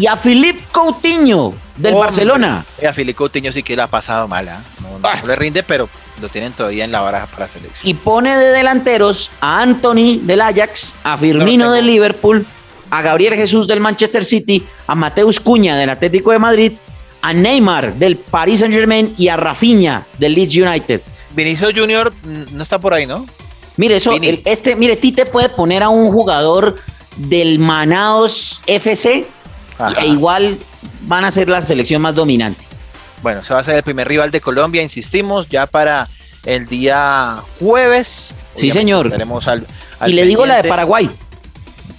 y 0.00 0.06
a 0.06 0.16
Philippe 0.16 0.64
Coutinho 0.72 1.52
del 1.76 1.94
Barcelona. 1.94 2.64
A 2.88 2.92
Philippe 2.92 3.18
Coutinho 3.18 3.52
sí 3.52 3.62
que 3.62 3.76
la 3.76 3.84
ha 3.84 3.86
pasado 3.86 4.26
mala. 4.26 4.62
¿ah? 4.82 5.20
No, 5.20 5.26
le 5.26 5.36
rinde, 5.36 5.62
pero 5.62 5.90
lo 6.22 6.30
tienen 6.30 6.54
todavía 6.54 6.86
en 6.86 6.92
la 6.92 7.02
baraja 7.02 7.26
para 7.26 7.46
selección. 7.46 7.86
Y 7.86 7.92
pone 7.92 8.34
de 8.34 8.46
delanteros 8.46 9.30
a 9.42 9.60
Anthony 9.60 10.20
del 10.22 10.40
Ajax, 10.40 10.94
a 11.04 11.18
Firmino 11.18 11.70
del 11.70 11.86
Liverpool, 11.86 12.46
a 12.88 13.02
Gabriel 13.02 13.34
Jesús 13.34 13.66
del 13.66 13.80
Manchester 13.80 14.24
City, 14.24 14.64
a 14.86 14.94
Mateus 14.94 15.38
Cuña 15.38 15.76
del 15.76 15.90
Atlético 15.90 16.32
de 16.32 16.38
Madrid, 16.38 16.72
a 17.20 17.34
Neymar 17.34 17.92
del 17.96 18.16
Paris 18.16 18.60
Saint 18.60 18.72
Germain 18.72 19.12
y 19.18 19.28
a 19.28 19.36
Rafinha 19.36 20.06
del 20.18 20.34
Leeds 20.34 20.56
United. 20.56 21.02
Vinicius 21.32 21.74
Junior 21.76 22.10
no 22.24 22.62
está 22.62 22.78
por 22.78 22.94
ahí, 22.94 23.04
¿no? 23.04 23.26
Mire, 23.76 23.96
eso, 23.96 24.12
este, 24.46 24.76
mire, 24.76 24.96
Tite 24.96 25.26
puede 25.26 25.50
poner 25.50 25.82
a 25.82 25.90
un 25.90 26.10
jugador 26.10 26.76
del 27.16 27.58
Manaos 27.58 28.62
FC 28.66 29.26
e 30.00 30.06
igual 30.06 30.58
van 31.02 31.24
a 31.24 31.30
ser 31.30 31.48
la 31.48 31.62
selección 31.62 32.02
más 32.02 32.14
dominante. 32.14 32.64
Bueno, 33.22 33.42
se 33.42 33.52
va 33.52 33.60
a 33.60 33.64
ser 33.64 33.76
el 33.76 33.82
primer 33.82 34.08
rival 34.08 34.30
de 34.30 34.40
Colombia, 34.40 34.82
insistimos, 34.82 35.48
ya 35.48 35.66
para 35.66 36.08
el 36.44 36.66
día 36.66 37.36
jueves. 37.58 38.34
Sí, 38.56 38.70
señor. 38.70 39.12
Al, 39.46 39.66
y 40.06 40.12
le 40.12 40.24
digo 40.24 40.46
la 40.46 40.62
de 40.62 40.68
Paraguay. 40.68 41.10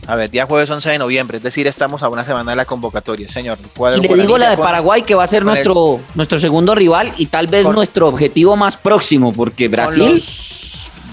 A 0.08 0.16
ver, 0.16 0.32
día 0.32 0.46
jueves 0.46 0.70
11 0.70 0.90
de 0.90 0.98
noviembre, 0.98 1.38
es 1.38 1.44
decir, 1.44 1.68
estamos 1.68 2.02
a 2.02 2.10
una 2.10 2.26
semana 2.26 2.52
de 2.52 2.56
la 2.56 2.66
convocatoria, 2.66 3.30
señor. 3.30 3.60
y 3.98 4.08
le 4.08 4.16
digo 4.16 4.38
la 4.38 4.50
de 4.50 4.58
Paraguay, 4.58 5.04
que 5.04 5.14
va 5.14 5.24
a 5.24 5.28
ser 5.28 5.46
nuestro, 5.46 6.00
nuestro 6.16 6.40
segundo 6.40 6.74
rival 6.74 7.14
y 7.18 7.28
tal 7.28 7.48
vez 7.48 7.68
nuestro 7.70 8.08
objetivo 8.08 8.56
más 8.56 8.78
próximo, 8.78 9.32
porque 9.32 9.68
Brasil... 9.68 10.22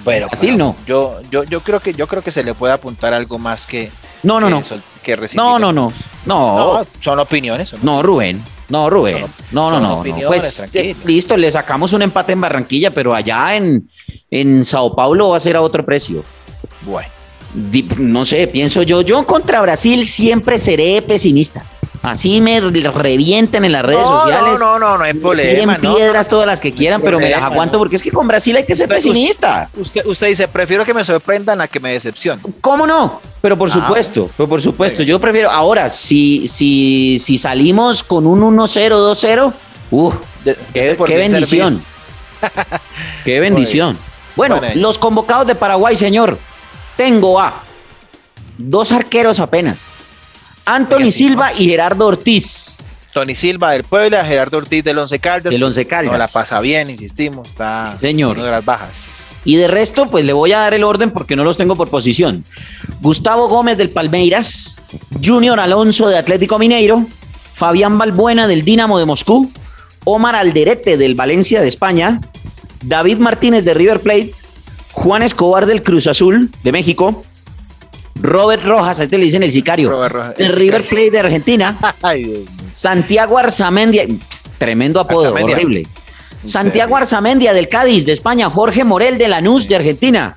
Bueno, 0.04 0.28
Brasil 0.28 0.57
no. 0.57 0.74
Yo, 0.87 1.20
yo, 1.31 1.44
yo, 1.44 1.61
creo 1.61 1.81
que, 1.81 1.92
yo 1.92 2.07
creo 2.07 2.22
que 2.22 2.33
se 2.33 2.42
le 2.42 2.54
puede 2.54 2.72
apuntar 2.72 3.12
algo 3.12 3.38
más 3.38 3.66
que... 3.66 3.90
No, 4.22 4.40
no, 4.40 4.50
no. 4.50 4.62
Que 5.02 5.16
no, 5.35 5.59
no, 5.59 5.72
no, 5.72 5.92
no. 6.26 6.87
son 7.00 7.18
opiniones. 7.18 7.74
No, 7.83 8.02
Rubén. 8.02 8.42
No, 8.68 8.90
Rubén. 8.90 9.24
No, 9.52 9.70
no, 9.70 9.81
no. 9.81 10.02
Pues 10.26 10.74
eh, 10.74 10.94
listo, 11.04 11.37
le 11.37 11.50
sacamos 11.50 11.92
un 11.92 12.02
empate 12.02 12.33
en 12.33 12.40
Barranquilla, 12.40 12.90
pero 12.90 13.14
allá 13.14 13.54
en, 13.57 13.88
en 14.31 14.64
Sao 14.64 14.94
Paulo 14.94 15.31
va 15.31 15.38
a 15.38 15.40
ser 15.40 15.57
a 15.57 15.62
otro 15.62 15.85
precio. 15.85 16.22
Bueno 16.83 17.17
no 17.98 18.24
sé, 18.24 18.46
pienso 18.46 18.82
yo, 18.82 19.02
yo 19.02 19.24
contra 19.24 19.61
Brasil 19.61 20.06
siempre 20.06 20.58
seré 20.58 21.02
pesimista. 21.02 21.64
Así 22.02 22.40
me 22.40 22.61
revienten 22.61 23.64
en 23.64 23.72
las 23.72 23.84
redes 23.84 24.06
sociales. 24.06 24.61
No, 24.61 24.78
no, 24.78 24.78
no, 24.78 24.98
no 24.98 25.04
hay 25.04 25.14
problema. 25.14 25.76
Tienen 25.76 25.96
piedras 25.96 26.28
todas 26.28 26.46
las 26.46 26.61
que 26.61 26.72
quieran, 26.72 27.02
pero 27.02 27.18
me 27.18 27.28
las 27.28 27.42
aguanto 27.42 27.78
porque 27.78 27.96
es 27.96 28.02
que 28.02 28.12
con 28.12 28.28
Brasil 28.28 28.56
hay 28.56 28.64
que 28.64 28.74
ser 28.74 28.88
pesimista. 28.88 29.68
Usted, 29.76 30.06
usted 30.06 30.28
dice, 30.28 30.46
prefiero 30.46 30.84
que 30.84 30.94
me 30.94 31.04
sorprendan 31.04 31.61
a 31.61 31.66
que 31.66 31.80
me 31.80 31.92
decepcionen. 31.92 32.44
¿Cómo 32.61 32.87
no? 32.87 33.20
Pero 33.40 33.58
por 33.58 33.68
ah, 33.68 33.72
supuesto, 33.72 34.30
pero 34.37 34.48
por 34.48 34.61
supuesto, 34.61 35.02
yo 35.02 35.20
prefiero. 35.20 35.50
Ahora, 35.50 35.90
si, 35.90 36.46
si, 36.46 37.18
si 37.18 37.37
salimos 37.37 38.04
con 38.04 38.26
un 38.26 38.40
1-0, 38.56 38.90
2-0, 38.90 39.52
uh, 39.90 40.12
qué, 40.72 41.16
bendición. 41.16 41.82
qué 43.24 43.40
bendición. 43.40 43.98
Bueno, 44.37 44.61
los 44.74 44.98
convocados 44.98 45.48
de 45.48 45.56
Paraguay, 45.56 45.96
señor 45.96 46.38
tengo 46.98 47.38
a 47.38 47.62
dos 48.58 48.90
arqueros 48.90 49.38
apenas. 49.38 49.94
Anthony 50.66 51.12
Silva 51.12 51.52
y 51.54 51.66
Gerardo 51.66 52.06
Ortiz. 52.08 52.78
Tony 53.12 53.37
Silva 53.37 53.72
del 53.72 53.84
Puebla, 53.84 54.24
Gerardo 54.24 54.58
Ortiz 54.58 54.82
del 54.82 54.98
Once 54.98 55.18
Caldas. 55.20 55.52
Del 55.52 55.62
Once 55.62 55.87
Caldas. 55.87 56.12
No 56.12 56.18
la 56.18 56.26
pasa 56.26 56.61
bien, 56.61 56.90
insistimos, 56.90 57.48
está 57.48 57.96
Señor. 58.00 58.42
de 58.42 58.50
las 58.50 58.64
bajas. 58.64 59.30
Y 59.44 59.54
de 59.56 59.68
resto, 59.68 60.11
pues 60.11 60.24
le 60.24 60.32
voy 60.32 60.52
a 60.52 60.58
dar 60.58 60.74
el 60.74 60.82
orden 60.82 61.12
porque 61.12 61.37
no 61.37 61.44
los 61.44 61.56
tengo 61.56 61.76
por 61.76 61.88
posición. 61.88 62.44
Gustavo 63.00 63.48
Gómez 63.48 63.78
del 63.78 63.90
Palmeiras, 63.90 64.78
Junior 65.24 65.58
Alonso 65.61 66.08
de 66.08 66.18
Atlético 66.18 66.58
Mineiro, 66.58 67.06
Fabián 67.54 67.96
Balbuena 67.96 68.48
del 68.48 68.64
Dinamo 68.64 68.98
de 68.98 69.06
Moscú, 69.06 69.52
Omar 70.04 70.34
Alderete 70.34 70.96
del 70.96 71.14
Valencia 71.14 71.61
de 71.61 71.68
España, 71.68 72.20
David 72.82 73.18
Martínez 73.18 73.64
de 73.64 73.74
River 73.74 74.00
Plate, 74.00 74.32
Juan 74.98 75.22
Escobar 75.22 75.66
del 75.66 75.82
Cruz 75.82 76.08
Azul 76.08 76.50
de 76.64 76.72
México, 76.72 77.22
Robert 78.20 78.64
Rojas, 78.64 78.98
a 78.98 79.04
este 79.04 79.16
le 79.16 79.26
dicen 79.26 79.44
el 79.44 79.52
sicario, 79.52 80.04
el, 80.37 80.52
River 80.52 80.82
Plate 80.88 81.11
de 81.12 81.18
Argentina, 81.20 81.78
Santiago 82.72 83.38
Arzamendia, 83.38 84.06
tremendo 84.58 84.98
apodo, 84.98 85.32
horrible. 85.32 85.87
Santiago 86.42 86.96
Arzamendia 86.96 87.52
del 87.52 87.68
Cádiz 87.68 88.06
de 88.06 88.12
España, 88.12 88.50
Jorge 88.50 88.82
Morel 88.82 89.18
de 89.18 89.28
Lanús 89.28 89.68
de 89.68 89.76
Argentina, 89.76 90.37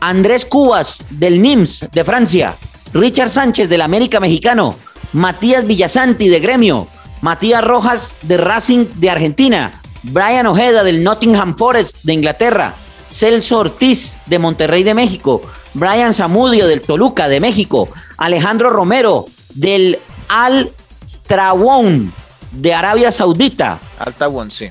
Andrés 0.00 0.46
Cubas 0.46 1.04
del 1.10 1.42
NIMS 1.42 1.88
de 1.92 2.02
Francia, 2.02 2.56
Richard 2.94 3.28
Sánchez 3.28 3.68
del 3.68 3.82
América 3.82 4.20
Mexicano, 4.20 4.74
Matías 5.12 5.66
Villasanti 5.66 6.28
de 6.28 6.40
Gremio, 6.40 6.88
Matías 7.20 7.62
Rojas 7.62 8.14
de 8.22 8.38
Racing 8.38 8.86
de 8.96 9.10
Argentina, 9.10 9.82
Brian 10.02 10.46
Ojeda 10.46 10.82
del 10.82 11.04
Nottingham 11.04 11.56
Forest 11.58 12.04
de 12.04 12.14
Inglaterra, 12.14 12.74
Celso 13.08 13.58
Ortiz 13.58 14.18
de 14.26 14.38
Monterrey 14.38 14.82
de 14.82 14.94
México, 14.94 15.42
Brian 15.74 16.14
Zamudio 16.14 16.66
del 16.66 16.80
Toluca 16.80 17.28
de 17.28 17.40
México, 17.40 17.88
Alejandro 18.16 18.70
Romero 18.70 19.26
del 19.54 19.98
Al 20.28 20.72
Trawon 21.26 22.10
de 22.52 22.72
Arabia 22.74 23.10
Saudita. 23.12 23.78
Al 23.98 24.14
sí. 24.50 24.70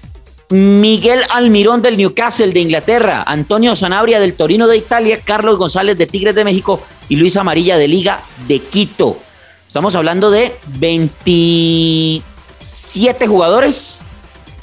Miguel 0.50 1.21
Almirón 1.34 1.82
del 1.82 1.97
Newcastle 1.97 2.54
de 2.54 2.62
Inglaterra, 2.62 3.23
Antonio 3.28 3.76
Sanabria 3.76 4.19
del 4.19 4.36
Torino 4.36 4.67
de 4.67 4.78
Italia, 4.78 5.19
Carlos 5.23 5.58
González 5.58 5.97
de 5.97 6.06
Tigres 6.08 6.36
de 6.36 6.45
México. 6.45 6.82
Y 7.10 7.15
Luis 7.15 7.38
Amarilla 7.38 7.78
de 7.78 7.88
Liga 7.88 8.19
de 8.47 8.60
Quito. 8.60 9.17
Estamos 9.65 9.95
hablando 9.95 10.30
de 10.30 10.54
27 10.80 13.28
jugadores, 13.28 14.02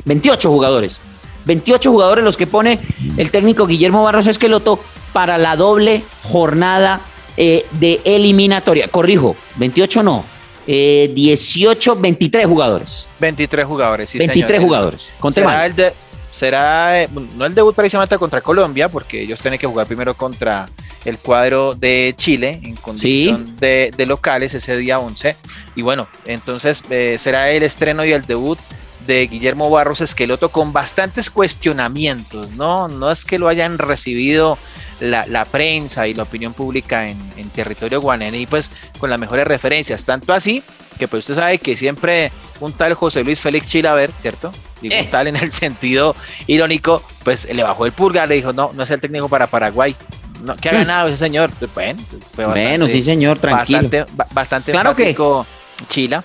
28 0.05 0.51
jugadores 0.51 1.01
28 1.45 1.91
jugadores 1.91 2.25
los 2.25 2.37
que 2.37 2.47
pone 2.47 2.81
el 3.17 3.31
técnico 3.31 3.67
Guillermo 3.67 4.03
Barros 4.03 4.27
Esqueloto 4.27 4.81
para 5.13 5.39
la 5.39 5.57
doble 5.57 6.03
jornada 6.23 7.01
eh, 7.37 7.67
de 7.73 8.01
eliminatoria. 8.05 8.89
Corrijo, 8.89 9.37
28 9.57 10.03
no, 10.03 10.25
18, 10.67 11.93
eh, 11.93 11.97
23 12.01 12.47
jugadores. 12.47 13.09
23 13.21 13.67
jugadores, 13.67 14.11
sí, 14.11 14.19
23 14.19 14.61
jugadores. 14.61 15.13
será, 15.33 15.67
el 15.67 15.75
de, 15.75 15.93
será 16.31 17.03
eh, 17.03 17.09
no 17.37 17.45
el 17.45 17.55
debut 17.55 17.75
precisamente 17.75 18.19
contra 18.19 18.41
Colombia, 18.41 18.89
porque 18.89 19.23
ellos 19.23 19.41
tienen 19.41 19.59
que 19.59 19.67
jugar 19.67 19.87
primero 19.87 20.15
contra 20.15 20.67
el 21.05 21.19
cuadro 21.19 21.75
de 21.75 22.15
Chile 22.17 22.61
en 22.63 22.77
condición 22.77 23.57
de, 23.57 23.93
locales 24.07 24.55
ese 24.55 24.77
día 24.77 24.99
11. 24.99 25.37
Y 25.77 25.83
bueno, 25.83 26.09
entonces 26.25 26.83
será 27.19 27.51
el 27.51 27.63
estreno 27.63 28.05
y 28.05 28.13
el 28.13 28.25
debut 28.25 28.59
de 29.07 29.27
Guillermo 29.27 29.71
Barros 29.71 30.01
Esqueloto 30.01 30.51
con 30.51 30.73
bastantes 30.73 31.31
cuestionamientos, 31.31 32.53
¿no? 32.53 32.89
No 32.89 33.11
es 33.11 33.25
que 33.25 33.39
lo 33.39 33.49
hayan 33.49 33.79
recibido 33.79 34.59
la, 35.01 35.45
prensa 35.45 36.07
y 36.09 36.15
la 36.15 36.23
opinión 36.23 36.53
pública 36.53 37.09
en, 37.09 37.51
territorio 37.55 38.01
guanení, 38.01 38.47
pues 38.47 38.71
con 38.99 39.11
las 39.11 39.19
mejores 39.19 39.47
referencias, 39.47 40.05
tanto 40.05 40.33
así 40.33 40.63
que 40.99 41.09
pues 41.09 41.21
usted 41.21 41.35
sabe 41.35 41.59
que 41.59 41.77
siempre 41.77 42.31
un 42.61 42.73
tal 42.73 42.95
José 42.95 43.25
Luis 43.25 43.41
Félix 43.41 43.69
Chilaver, 43.69 44.11
¿cierto? 44.21 44.53
Y 44.81 44.89
un 44.89 44.93
eh. 44.93 45.09
tal 45.11 45.27
en 45.27 45.37
el 45.37 45.53
sentido 45.53 46.15
irónico, 46.47 47.03
pues 47.25 47.53
le 47.53 47.63
bajó 47.63 47.87
el 47.87 47.93
pulgar, 47.93 48.29
le 48.29 48.37
dijo, 48.37 48.53
no, 48.53 48.73
no 48.75 48.83
es 48.85 48.91
el 48.91 49.01
técnico 49.01 49.29
para 49.29 49.47
Paraguay. 49.47 49.97
No, 50.43 50.57
¿Qué 50.57 50.69
ha 50.69 50.73
ganado 50.73 51.09
ese 51.09 51.17
señor? 51.17 51.51
Bueno, 51.75 52.03
bueno 52.37 52.89
sí 52.89 53.03
señor, 53.03 53.39
tranquilo. 53.39 53.83
Bastante, 53.83 54.13
bastante 54.33 54.73
claro 54.73 54.95
que 54.95 55.17
Chila. 55.89 56.23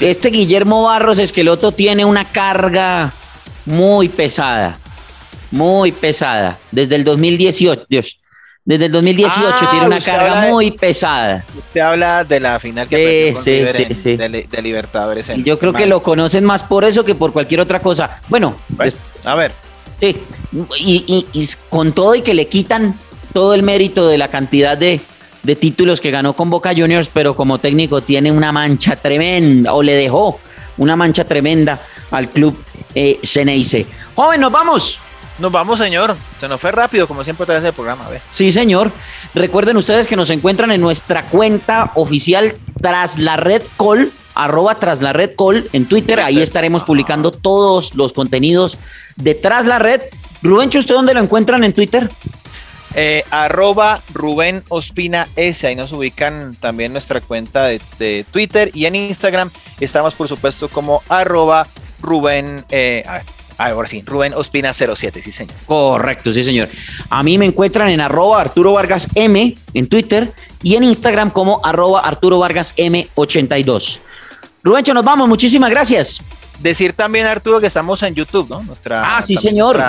Este 0.00 0.30
Guillermo 0.30 0.84
Barros 0.84 1.18
Esqueloto 1.18 1.72
tiene 1.72 2.04
una 2.04 2.24
carga 2.24 3.12
muy 3.66 4.08
pesada, 4.08 4.78
muy 5.50 5.92
pesada, 5.92 6.58
desde 6.70 6.96
el 6.96 7.04
2018. 7.04 7.86
Dios, 7.88 8.18
desde 8.64 8.86
el 8.86 8.92
2018 8.92 9.42
ah, 9.46 9.68
tiene 9.70 9.86
una 9.86 10.00
carga 10.00 10.48
muy 10.48 10.70
pesada. 10.70 11.44
Usted 11.56 11.80
habla 11.80 12.24
de 12.24 12.40
la 12.40 12.58
final 12.58 12.88
que 12.88 13.34
sí, 13.42 13.66
sí, 13.70 13.94
sí, 13.94 14.16
de, 14.16 14.62
Libertadores. 14.62 15.30
Yo 15.44 15.58
creo 15.58 15.72
que 15.72 15.86
lo 15.86 16.02
conocen 16.02 16.44
más 16.44 16.62
por 16.62 16.84
eso 16.84 17.04
que 17.04 17.14
por 17.14 17.32
cualquier 17.32 17.60
otra 17.60 17.80
cosa. 17.80 18.20
Bueno, 18.28 18.56
pues, 18.76 18.94
a 19.24 19.34
ver. 19.34 19.52
Sí, 20.00 20.16
y 20.78 21.48
con 21.68 21.92
todo 21.92 22.14
y 22.14 22.22
que 22.22 22.34
le 22.34 22.48
quitan 22.48 22.98
todo 23.32 23.54
el 23.54 23.62
mérito 23.62 24.08
de 24.08 24.16
la 24.16 24.28
cantidad 24.28 24.78
de, 24.78 25.00
de 25.44 25.54
títulos 25.54 26.00
que 26.00 26.10
ganó 26.10 26.34
con 26.34 26.50
Boca 26.50 26.72
Juniors, 26.76 27.08
pero 27.12 27.36
como 27.36 27.58
técnico 27.58 28.00
tiene 28.00 28.32
una 28.32 28.50
mancha 28.50 28.96
tremenda, 28.96 29.72
o 29.72 29.82
le 29.82 29.94
dejó 29.94 30.40
una 30.76 30.96
mancha 30.96 31.24
tremenda 31.24 31.80
al 32.10 32.28
club 32.28 32.56
eh, 32.94 33.20
Joven, 34.14 34.40
nos 34.40 34.52
vamos. 34.52 35.00
Nos 35.38 35.50
vamos, 35.50 35.78
señor. 35.80 36.16
Se 36.40 36.48
nos 36.48 36.60
fue 36.60 36.70
rápido, 36.70 37.08
como 37.08 37.24
siempre 37.24 37.44
trae 37.44 37.66
el 37.66 37.72
programa. 37.72 38.06
Sí, 38.30 38.52
señor. 38.52 38.92
Recuerden 39.34 39.76
ustedes 39.76 40.06
que 40.06 40.16
nos 40.16 40.30
encuentran 40.30 40.70
en 40.70 40.80
nuestra 40.80 41.26
cuenta 41.26 41.90
oficial 41.96 42.56
tras 42.80 43.18
la 43.18 43.36
red 43.36 43.62
call, 43.76 44.12
arroba 44.34 44.76
tras 44.76 45.02
la 45.02 45.12
red 45.12 45.32
call 45.36 45.68
en 45.72 45.86
Twitter. 45.86 46.20
Ahí 46.20 46.40
estaremos 46.40 46.84
publicando 46.84 47.32
todos 47.32 47.94
los 47.96 48.12
contenidos 48.12 48.78
de 49.16 49.34
tras 49.34 49.66
la 49.66 49.80
red. 49.80 50.00
Rubencho, 50.42 50.78
¿usted 50.78 50.94
dónde 50.94 51.14
lo 51.14 51.20
encuentran 51.20 51.64
en 51.64 51.72
Twitter? 51.72 52.08
Eh, 52.96 53.24
arroba 53.30 54.02
Rubén 54.12 54.62
Ospina 54.68 55.26
S. 55.36 55.66
Ahí 55.66 55.74
nos 55.74 55.92
ubican 55.92 56.54
también 56.60 56.92
nuestra 56.92 57.20
cuenta 57.20 57.64
de, 57.66 58.24
Twitter 58.30 58.70
y 58.72 58.86
en 58.86 58.94
Instagram 58.94 59.50
estamos 59.80 60.14
por 60.14 60.28
supuesto 60.28 60.68
como 60.68 61.02
arroba 61.08 61.66
Rubén, 62.00 62.64
eh, 62.70 63.02
Ahora 63.56 63.86
sí, 63.86 64.02
Rubén 64.04 64.34
Ospina 64.34 64.72
07, 64.72 65.22
sí 65.22 65.30
señor. 65.30 65.54
Correcto, 65.66 66.32
sí 66.32 66.42
señor. 66.42 66.68
A 67.08 67.22
mí 67.22 67.38
me 67.38 67.46
encuentran 67.46 67.88
en 67.88 68.00
arroba 68.00 68.40
Arturo 68.40 68.72
Vargas 68.72 69.08
M 69.14 69.56
en 69.74 69.86
Twitter 69.86 70.32
y 70.62 70.74
en 70.74 70.84
Instagram 70.84 71.30
como 71.30 71.64
arroba 71.64 72.00
Arturo 72.00 72.38
Vargas 72.40 72.74
M82. 72.76 74.00
Rubencho, 74.64 74.94
nos 74.94 75.04
vamos, 75.04 75.28
muchísimas 75.28 75.70
gracias. 75.70 76.20
Decir 76.58 76.94
también, 76.94 77.26
Arturo, 77.26 77.60
que 77.60 77.66
estamos 77.66 78.02
en 78.02 78.14
YouTube, 78.14 78.48
¿no? 78.48 78.62
Nuestra, 78.62 79.16
ah, 79.16 79.22
sí, 79.22 79.36
señor. 79.36 79.82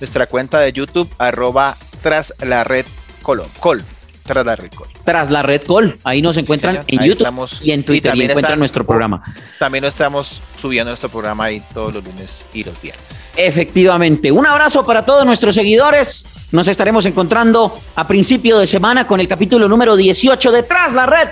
Nuestra, 0.00 0.26
cuenta 0.26 0.58
de 0.58 0.72
YouTube, 0.72 1.08
arroba 1.18 1.76
tras 2.02 2.34
la 2.40 2.64
red 2.64 2.84
Col. 3.22 3.42
Col. 3.60 3.84
Tras 4.24 4.44
la 4.44 4.56
red 4.56 4.70
Col. 4.72 4.88
Tras 5.04 5.30
la 5.30 5.42
red 5.42 5.62
Col. 5.62 5.98
Ahí 6.04 6.22
nos 6.22 6.36
encuentran 6.36 6.80
en 6.86 7.02
YouTube 7.02 7.48
y 7.60 7.70
en 7.72 7.84
Twitter 7.84 8.14
y, 8.14 8.22
encuentran 8.22 8.58
nuestro 8.58 8.84
programa. 8.84 9.22
También 9.58 9.84
estamos 9.84 10.40
subiendo 10.60 10.90
nuestro 10.90 11.08
programa 11.08 11.44
ahí 11.44 11.62
todos 11.72 11.94
los 11.94 12.04
lunes 12.04 12.46
y 12.52 12.64
los 12.64 12.80
viernes. 12.80 13.34
Efectivamente. 13.36 14.30
Un 14.30 14.46
abrazo 14.46 14.84
para 14.84 15.04
todos 15.04 15.24
nuestros 15.24 15.54
seguidores. 15.54 16.26
Nos 16.50 16.68
estaremos 16.68 17.06
encontrando 17.06 17.80
a 17.94 18.06
principio 18.06 18.58
de 18.58 18.66
semana 18.66 19.06
con 19.06 19.20
el 19.20 19.28
capítulo 19.28 19.68
número 19.68 19.96
18 19.96 20.52
de 20.52 20.62
Tras 20.62 20.92
la 20.92 21.06
red. 21.06 21.28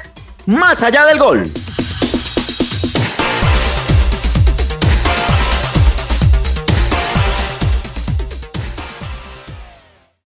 Más 0.46 0.82
allá 0.82 1.04
del 1.06 1.18
gol. 1.18 1.42